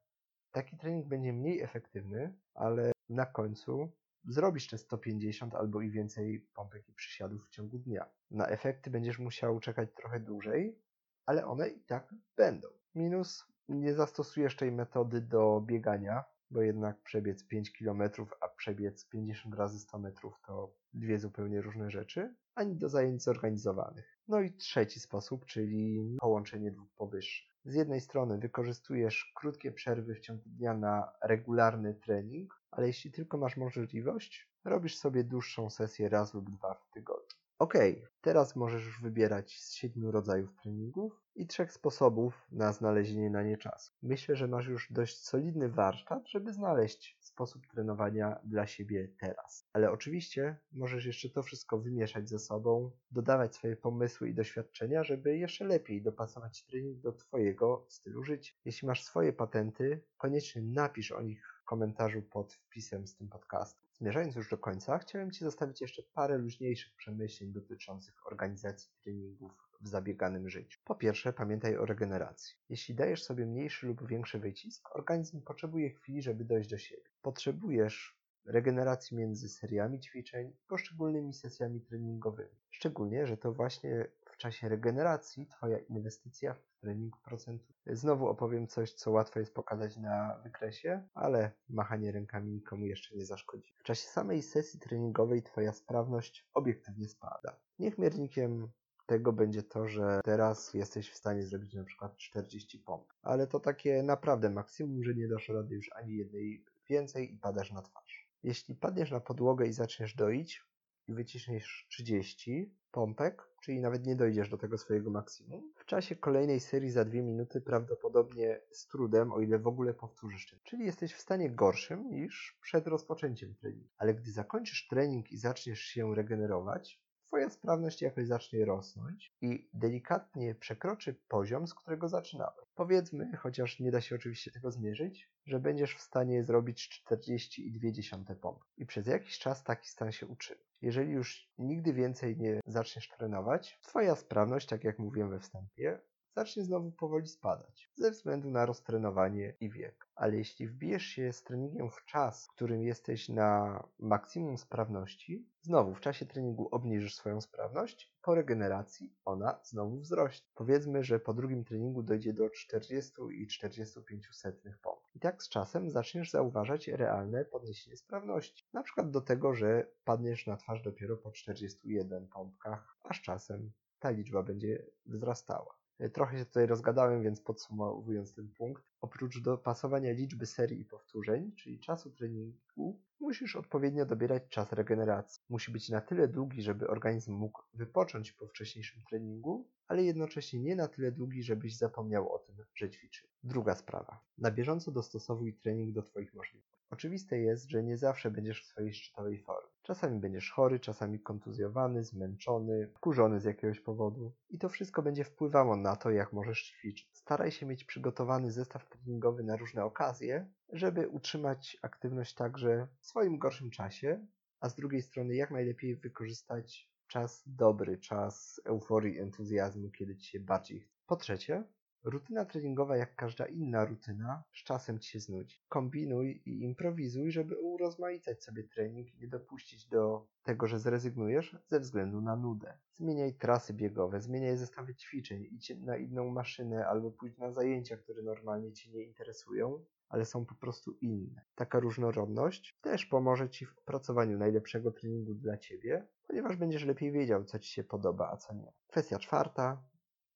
taki 0.52 0.78
trening 0.78 1.08
będzie 1.08 1.34
mniej 1.34 1.62
efektywny, 1.62 2.34
ale 2.54 2.92
na 3.10 3.26
końcu 3.26 3.92
zrobisz 4.28 4.68
te 4.68 4.78
150 4.78 5.56
albo 5.56 5.82
i 5.82 5.90
więcej 5.90 6.48
pompek 6.54 6.90
i 6.90 6.94
przysiadów 6.94 7.48
w 7.48 7.50
ciągu 7.50 7.78
dnia. 7.78 8.06
Na 8.32 8.48
efekty 8.48 8.90
będziesz 8.90 9.20
musiał 9.20 9.60
czekać 9.60 9.90
trochę 9.96 10.20
dłużej, 10.20 10.80
ale 11.26 11.46
one 11.46 11.70
i 11.70 11.80
tak 11.80 12.14
będą. 12.36 12.68
Minus 12.96 13.46
nie 13.70 13.94
zastosujesz 13.94 14.56
tej 14.56 14.72
metody 14.72 15.22
do 15.22 15.62
biegania, 15.66 16.24
bo 16.52 16.62
jednak 16.62 17.02
przebiec 17.02 17.48
5 17.48 17.72
km, 17.72 18.02
a 18.42 18.48
przebiec 18.48 19.06
50 19.06 19.56
razy 19.56 19.80
100 19.80 20.00
metrów 20.00 20.42
to 20.48 20.74
dwie 20.94 21.20
zupełnie 21.20 21.62
różne 21.62 21.92
rzeczy, 21.92 22.36
ani 22.56 22.76
do 22.76 22.90
zajęć 22.90 23.24
zorganizowanych. 23.24 24.20
No 24.28 24.42
i 24.42 24.54
trzeci 24.54 25.00
sposób, 25.00 25.46
czyli 25.46 26.18
połączenie 26.20 26.72
dwóch 26.72 26.90
powyższych. 26.96 27.50
Z 27.66 27.76
jednej 27.76 28.02
strony 28.02 28.38
wykorzystujesz 28.38 29.32
krótkie 29.36 29.72
przerwy 29.72 30.16
w 30.16 30.20
ciągu 30.20 30.44
dnia 30.46 30.74
na 30.74 31.14
regularny 31.24 31.94
trening, 31.94 32.62
ale 32.72 32.88
jeśli 32.88 33.12
tylko 33.12 33.38
masz 33.38 33.58
możliwość, 33.58 34.50
robisz 34.64 34.98
sobie 34.98 35.24
dłuższą 35.24 35.70
sesję 35.70 36.10
raz 36.10 36.34
lub 36.34 36.50
dwa 36.50 36.74
w 36.74 36.90
tygodniu. 36.94 37.40
Ok, 37.60 37.74
teraz 38.22 38.56
możesz 38.56 38.86
już 38.86 39.02
wybierać 39.02 39.60
z 39.60 39.74
siedmiu 39.74 40.12
rodzajów 40.12 40.56
treningów 40.62 41.24
i 41.36 41.48
trzech 41.48 41.72
sposobów 41.72 42.48
na 42.52 42.74
znalezienie 42.74 43.30
na 43.30 43.44
nie 43.44 43.58
czasu. 43.58 43.94
Myślę, 44.02 44.36
że 44.36 44.48
masz 44.48 44.68
już 44.68 44.92
dość 44.92 45.24
solidny 45.26 45.70
warsztat, 45.70 46.30
żeby 46.30 46.54
znaleźć 46.54 47.18
sposób 47.20 47.68
trenowania 47.68 48.40
dla 48.44 48.68
siebie 48.68 49.08
teraz. 49.20 49.68
Ale 49.74 49.92
oczywiście 49.92 50.58
możesz 50.72 51.06
jeszcze 51.06 51.30
to 51.30 51.44
wszystko 51.44 51.80
wymieszać 51.80 52.30
ze 52.30 52.40
sobą, 52.40 52.92
dodawać 53.12 53.56
swoje 53.56 53.76
pomysły 53.76 54.30
i 54.30 54.36
doświadczenia, 54.36 55.04
żeby 55.04 55.38
jeszcze 55.38 55.66
lepiej 55.66 56.02
dopasować 56.02 56.66
trening 56.66 57.00
do 57.00 57.12
Twojego 57.12 57.86
stylu 57.90 58.24
życia. 58.24 58.54
Jeśli 58.66 58.88
masz 58.88 59.04
swoje 59.04 59.34
patenty, 59.34 60.04
koniecznie 60.18 60.62
napisz 60.62 61.12
o 61.12 61.22
nich 61.22 61.59
komentarzu 61.70 62.22
pod 62.22 62.54
wpisem 62.54 63.08
z 63.08 63.16
tym 63.16 63.30
podcastem. 63.30 63.90
Zmierzając 63.94 64.36
już 64.36 64.50
do 64.50 64.58
końca, 64.58 64.98
chciałem 64.98 65.32
Ci 65.32 65.46
zostawić 65.46 65.82
jeszcze 65.82 66.04
parę 66.14 66.38
luźniejszych 66.38 66.96
przemyśleń 66.96 67.52
dotyczących 67.52 68.28
organizacji 68.28 68.92
treningów 69.04 69.52
w 69.82 69.88
zabieganym 69.88 70.50
życiu. 70.50 70.80
Po 70.86 70.96
pierwsze, 70.96 71.34
pamiętaj 71.34 71.78
o 71.78 71.86
regeneracji. 71.86 72.56
Jeśli 72.70 72.96
dajesz 72.96 73.24
sobie 73.24 73.46
mniejszy 73.46 73.88
lub 73.88 74.08
większy 74.08 74.40
wycisk, 74.40 74.96
organizm 74.96 75.42
potrzebuje 75.42 75.90
chwili, 75.90 76.22
żeby 76.22 76.46
dojść 76.46 76.70
do 76.70 76.78
siebie. 76.78 77.10
Potrzebujesz 77.22 78.20
regeneracji 78.46 79.18
między 79.18 79.50
seriami 79.50 80.00
ćwiczeń 80.00 80.48
i 80.50 80.68
poszczególnymi 80.68 81.34
sesjami 81.34 81.82
treningowymi. 81.82 82.60
Szczególnie, 82.70 83.28
że 83.28 83.38
to 83.38 83.54
właśnie 83.54 84.08
czasie 84.40 84.70
regeneracji 84.70 85.48
Twoja 85.48 85.78
inwestycja 85.78 86.54
w 86.54 86.80
trening 86.82 87.18
procentuje. 87.18 87.80
Znowu 87.86 88.28
opowiem 88.28 88.68
coś, 88.68 88.94
co 88.94 89.12
łatwo 89.12 89.40
jest 89.40 89.54
pokazać 89.54 89.98
na 89.98 90.40
wykresie, 90.44 91.08
ale 91.14 91.52
machanie 91.70 92.12
rękami 92.12 92.52
nikomu 92.52 92.86
jeszcze 92.86 93.16
nie 93.16 93.26
zaszkodzi. 93.26 93.74
W 93.78 93.84
czasie 93.84 94.08
samej 94.08 94.42
sesji 94.42 94.80
treningowej 94.80 95.44
Twoja 95.44 95.74
sprawność 95.74 96.50
obiektywnie 96.54 97.08
spada. 97.08 97.60
Niech 97.80 97.98
miernikiem 97.98 98.72
tego 99.06 99.34
będzie 99.34 99.64
to, 99.64 99.88
że 99.88 100.22
teraz 100.24 100.74
jesteś 100.74 101.12
w 101.12 101.16
stanie 101.16 101.44
zrobić 101.44 101.74
na 101.74 101.84
przykład 101.84 102.18
40 102.18 102.80
pomp. 102.80 103.14
Ale 103.22 103.48
to 103.48 103.60
takie 103.60 104.04
naprawdę 104.04 104.50
maksimum, 104.50 105.04
że 105.04 105.14
nie 105.14 105.28
dasz 105.28 105.50
rady 105.50 105.76
już 105.76 105.92
ani 105.96 106.16
jednej 106.16 106.66
więcej 106.90 107.34
i 107.34 107.38
padasz 107.38 107.72
na 107.72 107.82
twarz. 107.82 108.30
Jeśli 108.44 108.76
padniesz 108.76 109.12
na 109.12 109.20
podłogę 109.20 109.68
i 109.68 109.74
zaczniesz 109.74 110.16
doić 110.16 110.64
i 111.08 111.14
wyciśniesz 111.14 111.88
30 111.90 112.76
pompek, 112.92 113.49
czyli 113.62 113.80
nawet 113.80 114.06
nie 114.06 114.16
dojdziesz 114.16 114.50
do 114.50 114.58
tego 114.58 114.78
swojego 114.78 115.10
maksimum, 115.10 115.74
w 115.76 115.86
czasie 115.86 116.16
kolejnej 116.16 116.60
serii 116.60 116.92
za 116.92 117.06
2 117.06 117.14
minuty 117.14 117.62
prawdopodobnie 117.62 118.62
z 118.72 118.88
trudem, 118.88 119.32
o 119.32 119.40
ile 119.40 119.60
w 119.60 119.68
ogóle 119.68 119.94
powtórzysz 119.94 120.50
ten. 120.50 120.60
Czyli 120.64 120.86
jesteś 120.86 121.14
w 121.14 121.22
stanie 121.22 121.50
gorszym 121.50 122.10
niż 122.12 122.58
przed 122.62 122.88
rozpoczęciem 122.88 123.56
treningu. 123.56 123.90
Ale 123.98 124.14
gdy 124.14 124.32
zakończysz 124.32 124.88
trening 124.88 125.32
i 125.32 125.38
zaczniesz 125.38 125.80
się 125.80 126.16
regenerować, 126.16 127.02
Twoja 127.30 127.50
sprawność 127.50 128.02
jakoś 128.02 128.28
zacznie 128.28 128.66
rosnąć 128.66 129.36
i 129.42 129.70
delikatnie 129.74 130.56
przekroczy 130.56 131.14
poziom, 131.28 131.68
z 131.68 131.74
którego 131.74 132.10
zaczynałeś. 132.10 132.66
Powiedzmy, 132.76 133.38
chociaż 133.38 133.80
nie 133.80 133.92
da 133.92 134.02
się 134.02 134.16
oczywiście 134.16 134.52
tego 134.52 134.72
zmierzyć, 134.72 135.32
że 135.46 135.60
będziesz 135.60 135.96
w 135.96 136.02
stanie 136.02 136.44
zrobić 136.44 137.04
40,2 137.10 138.36
pomp. 138.36 138.60
I 138.78 138.86
przez 138.86 139.08
jakiś 139.08 139.40
czas 139.40 139.64
taki 139.64 139.90
stan 139.90 140.12
się 140.12 140.28
uczymy. 140.28 140.62
Jeżeli 140.82 141.12
już 141.12 141.50
nigdy 141.58 141.94
więcej 141.94 142.38
nie 142.38 142.60
zaczniesz 142.66 143.10
trenować, 143.10 143.80
Twoja 143.82 144.16
sprawność, 144.16 144.68
tak 144.68 144.84
jak 144.84 145.00
mówiłem 145.00 145.30
we 145.30 145.40
wstępie, 145.40 146.00
zacznie 146.36 146.64
znowu 146.64 146.92
powoli 146.92 147.28
spadać, 147.28 147.90
ze 147.96 148.12
względu 148.12 148.50
na 148.50 148.66
roztrenowanie 148.66 149.54
i 149.60 149.70
wiek. 149.70 150.08
Ale 150.16 150.38
jeśli 150.38 150.68
wbijesz 150.68 151.04
się 151.04 151.34
z 151.34 151.44
treningiem 151.44 151.90
w 151.90 152.06
czas, 152.06 152.48
w 152.48 152.50
którym 152.50 152.84
jesteś 152.84 153.30
na 153.30 153.84
maksimum 154.00 154.58
sprawności, 154.58 155.48
znowu 155.62 155.96
w 155.96 156.00
czasie 156.00 156.26
treningu 156.26 156.68
obniżysz 156.72 157.16
swoją 157.16 157.42
sprawność, 157.42 158.14
po 158.22 158.36
regeneracji 158.36 159.14
ona 159.26 159.60
znowu 159.64 160.00
wzrośnie. 160.00 160.48
Powiedzmy, 160.56 161.04
że 161.04 161.20
po 161.20 161.34
drugim 161.34 161.64
treningu 161.64 162.04
dojdzie 162.04 162.34
do 162.34 162.50
40 162.50 163.12
i 163.32 163.48
45 163.48 164.28
setnych 164.32 164.78
pomp. 164.78 164.99
I 165.20 165.22
tak 165.22 165.44
z 165.44 165.50
czasem 165.50 165.90
zaczniesz 165.90 166.32
zauważać 166.32 166.88
realne 166.88 167.46
podniesienie 167.46 167.98
sprawności. 167.98 168.66
Na 168.74 168.84
przykład 168.84 169.12
do 169.12 169.22
tego, 169.22 169.54
że 169.54 169.88
padniesz 170.04 170.48
na 170.48 170.58
twarz 170.58 170.82
dopiero 170.82 171.18
po 171.18 171.32
41 171.32 172.28
pompkach, 172.28 172.98
a 173.04 173.14
z 173.14 173.22
czasem 173.22 173.72
ta 174.00 174.10
liczba 174.10 174.44
będzie 174.44 174.86
wzrastała. 175.06 175.76
Trochę 176.14 176.38
się 176.38 176.46
tutaj 176.46 176.68
rozgadałem, 176.68 177.24
więc 177.24 177.42
podsumowując 177.42 178.34
ten 178.34 178.50
punkt, 178.50 178.84
oprócz 179.02 179.42
dopasowania 179.42 180.12
liczby 180.12 180.46
serii 180.46 180.82
i 180.82 180.86
powtórzeń, 180.86 181.52
czyli 181.56 181.80
czasu 181.80 182.12
treningu, 182.12 183.02
musisz 183.20 183.56
odpowiednio 183.56 184.06
dobierać 184.06 184.44
czas 184.50 184.72
regeneracji. 184.72 185.44
Musi 185.50 185.72
być 185.72 185.90
na 185.90 186.02
tyle 186.02 186.28
długi, 186.28 186.62
żeby 186.62 186.88
organizm 186.88 187.34
mógł 187.34 187.62
wypocząć 187.74 188.32
po 188.32 188.48
wcześniejszym 188.48 189.04
treningu, 189.10 189.70
ale 189.88 190.04
jednocześnie 190.04 190.60
nie 190.60 190.76
na 190.76 190.88
tyle 190.88 191.12
długi, 191.12 191.44
żebyś 191.44 191.78
zapomniał 191.78 192.34
o 192.34 192.40
tym, 192.40 192.56
że 192.76 192.90
ćwiczy. 192.90 193.28
Druga 193.44 193.76
sprawa. 193.76 194.24
Na 194.38 194.52
bieżąco 194.52 194.92
dostosowuj 194.92 195.54
trening 195.54 195.94
do 195.94 196.04
Twoich 196.04 196.34
możliwości. 196.34 196.79
Oczywiste 196.90 197.40
jest, 197.40 197.70
że 197.70 197.84
nie 197.84 197.98
zawsze 197.98 198.32
będziesz 198.32 198.64
w 198.64 198.68
swojej 198.68 198.94
szczytowej 198.94 199.40
formie. 199.40 199.70
Czasami 199.84 200.20
będziesz 200.20 200.52
chory, 200.52 200.80
czasami 200.80 201.20
kontuzjowany, 201.20 202.04
zmęczony, 202.04 202.88
wkurzony 202.96 203.40
z 203.40 203.44
jakiegoś 203.44 203.80
powodu. 203.80 204.32
I 204.50 204.58
to 204.58 204.70
wszystko 204.70 205.02
będzie 205.02 205.24
wpływało 205.24 205.76
na 205.76 205.96
to, 205.96 206.12
jak 206.12 206.34
możesz 206.34 206.64
ćwiczyć. 206.64 207.10
Staraj 207.14 207.52
się 207.52 207.66
mieć 207.66 207.84
przygotowany 207.84 208.52
zestaw 208.52 208.90
treningowy 208.90 209.44
na 209.44 209.56
różne 209.56 209.86
okazje, 209.86 210.50
żeby 210.70 211.08
utrzymać 211.08 211.78
aktywność 211.82 212.36
także 212.36 212.88
w 213.00 213.06
swoim 213.06 213.38
gorszym 213.38 213.72
czasie, 213.72 214.26
a 214.60 214.70
z 214.70 214.76
drugiej 214.76 215.02
strony 215.02 215.36
jak 215.36 215.52
najlepiej 215.52 215.96
wykorzystać 215.96 216.90
czas 217.08 217.44
dobry, 217.46 217.98
czas 217.98 218.62
euforii, 218.66 219.20
entuzjazmu, 219.20 219.92
kiedy 219.92 220.16
ci 220.16 220.32
się 220.32 220.40
bardziej 220.40 220.82
chce. 220.82 220.94
Po 221.08 221.16
trzecie, 221.16 221.64
Rutyna 222.04 222.46
treningowa, 222.46 222.98
jak 222.98 223.16
każda 223.16 223.46
inna 223.46 223.86
rutyna, 223.86 224.44
z 224.54 224.64
czasem 224.64 225.00
ci 225.00 225.10
się 225.10 225.20
znudzi. 225.20 225.62
Kombinuj 225.70 226.42
i 226.46 226.62
improwizuj, 226.62 227.32
żeby 227.32 227.58
urozmaicać 227.58 228.44
sobie 228.44 228.64
trening 228.64 229.14
i 229.14 229.18
nie 229.18 229.28
dopuścić 229.28 229.88
do 229.88 230.28
tego, 230.44 230.68
że 230.68 230.80
zrezygnujesz 230.80 231.58
ze 231.68 231.80
względu 231.80 232.22
na 232.22 232.36
nudę. 232.36 232.78
Zmieniaj 232.94 233.34
trasy 233.34 233.74
biegowe, 233.74 234.22
zmieniaj 234.22 234.58
zestawy 234.58 234.96
ćwiczeń, 234.96 235.48
idź 235.52 235.74
na 235.80 235.98
inną 235.98 236.30
maszynę 236.30 236.88
albo 236.88 237.12
pójdź 237.12 237.38
na 237.38 237.52
zajęcia, 237.52 237.98
które 237.98 238.24
normalnie 238.24 238.74
cię 238.74 238.92
nie 238.92 239.04
interesują, 239.04 239.86
ale 240.10 240.26
są 240.26 240.46
po 240.46 240.56
prostu 240.56 240.92
inne. 240.92 241.42
Taka 241.56 241.80
różnorodność 241.80 242.80
też 242.82 243.06
pomoże 243.06 243.50
ci 243.50 243.66
w 243.66 243.78
opracowaniu 243.78 244.38
najlepszego 244.38 244.92
treningu 244.92 245.34
dla 245.34 245.58
ciebie, 245.58 246.08
ponieważ 246.28 246.56
będziesz 246.56 246.86
lepiej 246.86 247.12
wiedział, 247.12 247.44
co 247.44 247.60
ci 247.60 247.72
się 247.72 247.84
podoba, 247.84 248.30
a 248.32 248.38
co 248.38 248.54
nie. 248.54 248.74
Kwestia 248.88 249.20
czwarta 249.20 249.89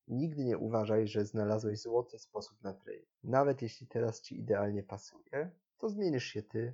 Nigdy 0.07 0.43
nie 0.43 0.57
uważaj, 0.57 1.07
że 1.07 1.25
znalazłeś 1.25 1.79
złoty 1.79 2.19
sposób 2.19 2.63
na 2.63 2.73
trening. 2.73 3.07
Nawet 3.23 3.61
jeśli 3.61 3.87
teraz 3.87 4.21
ci 4.21 4.39
idealnie 4.39 4.83
pasuje, 4.83 5.51
to 5.77 5.89
zmienisz 5.89 6.25
się 6.25 6.43
ty, 6.43 6.73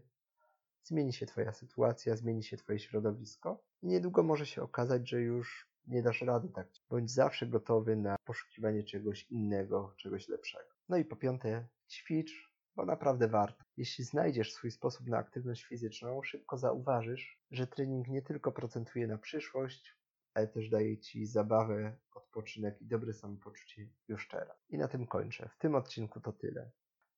zmieni 0.84 1.14
się 1.14 1.26
Twoja 1.26 1.54
sytuacja, 1.54 2.16
zmieni 2.16 2.44
się 2.44 2.58
Twoje 2.58 2.80
środowisko 2.80 3.64
i 3.82 3.88
niedługo 3.88 4.24
może 4.24 4.46
się 4.46 4.62
okazać, 4.62 5.10
że 5.10 5.22
już 5.22 5.70
nie 5.88 6.04
dasz 6.04 6.22
rady 6.22 6.50
tak. 6.50 6.68
Bądź 6.90 7.12
zawsze 7.12 7.48
gotowy 7.48 7.96
na 7.96 8.16
poszukiwanie 8.26 8.84
czegoś 8.84 9.32
innego, 9.32 9.94
czegoś 9.98 10.28
lepszego. 10.28 10.70
No 10.90 10.98
i 10.98 11.06
po 11.06 11.16
piąte, 11.16 11.68
ćwicz, 11.90 12.54
bo 12.76 12.86
naprawdę 12.86 13.28
warto. 13.28 13.64
Jeśli 13.78 14.04
znajdziesz 14.04 14.54
swój 14.54 14.72
sposób 14.72 15.08
na 15.08 15.18
aktywność 15.18 15.64
fizyczną, 15.64 16.24
szybko 16.24 16.58
zauważysz, 16.58 17.42
że 17.52 17.68
trening 17.68 18.08
nie 18.08 18.22
tylko 18.22 18.52
procentuje 18.52 19.08
na 19.08 19.18
przyszłość, 19.18 19.99
ale 20.34 20.48
też 20.48 20.70
daje 20.70 20.98
Ci 20.98 21.26
zabawę, 21.26 21.98
odpoczynek 22.16 22.82
i 22.82 22.86
dobre 22.86 23.14
samopoczucie 23.14 23.90
już 24.08 24.28
teraz. 24.28 24.58
I 24.70 24.78
na 24.78 24.88
tym 24.88 25.08
kończę. 25.08 25.50
W 25.56 25.58
tym 25.58 25.76
odcinku 25.76 26.20
to 26.20 26.32
tyle. 26.32 26.72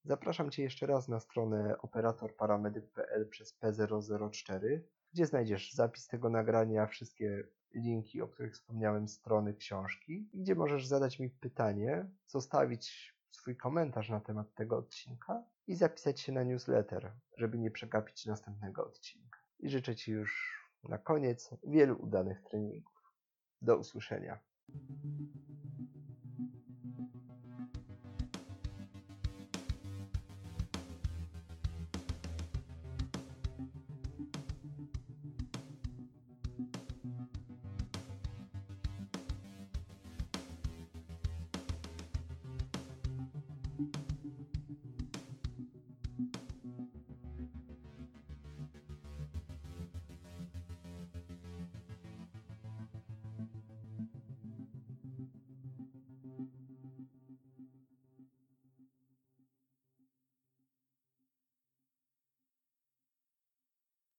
Zapraszam 0.04 0.52
Cię 0.52 0.64
jeszcze 0.64 0.86
raz 0.86 1.08
na 1.08 1.20
stronę 1.20 1.78
operatorparamedyk.pl 1.78 3.30
przez 3.30 3.60
P004, 3.60 4.80
gdzie 5.14 5.26
znajdziesz 5.26 5.74
zapis 5.74 6.08
tego 6.08 6.30
nagrania, 6.30 6.88
wszystkie 6.88 7.44
linki, 7.76 8.22
o 8.22 8.28
których 8.28 8.54
wspomniałem, 8.54 9.08
strony 9.08 9.54
książki, 9.54 10.30
gdzie 10.34 10.56
możesz 10.56 10.88
zadać 10.88 11.20
mi 11.20 11.30
pytanie, 11.30 12.10
zostawić 12.28 13.16
swój 13.32 13.58
komentarz 13.58 14.10
na 14.10 14.20
temat 14.20 14.54
tego 14.54 14.78
odcinka 14.78 15.44
i 15.68 15.76
zapisać 15.76 16.20
się 16.20 16.32
na 16.32 16.44
newsletter, 16.44 17.12
żeby 17.38 17.58
nie 17.58 17.72
przegapić 17.72 18.26
następnego 18.26 18.86
odcinka. 18.88 19.40
I 19.60 19.70
życzę 19.70 19.96
Ci 19.96 20.12
już 20.12 20.62
na 20.84 20.98
koniec 20.98 21.50
wielu 21.64 22.02
udanych 22.02 22.42
treningów. 22.42 23.01
Do 23.62 23.78
usłyszenia. 23.78 24.40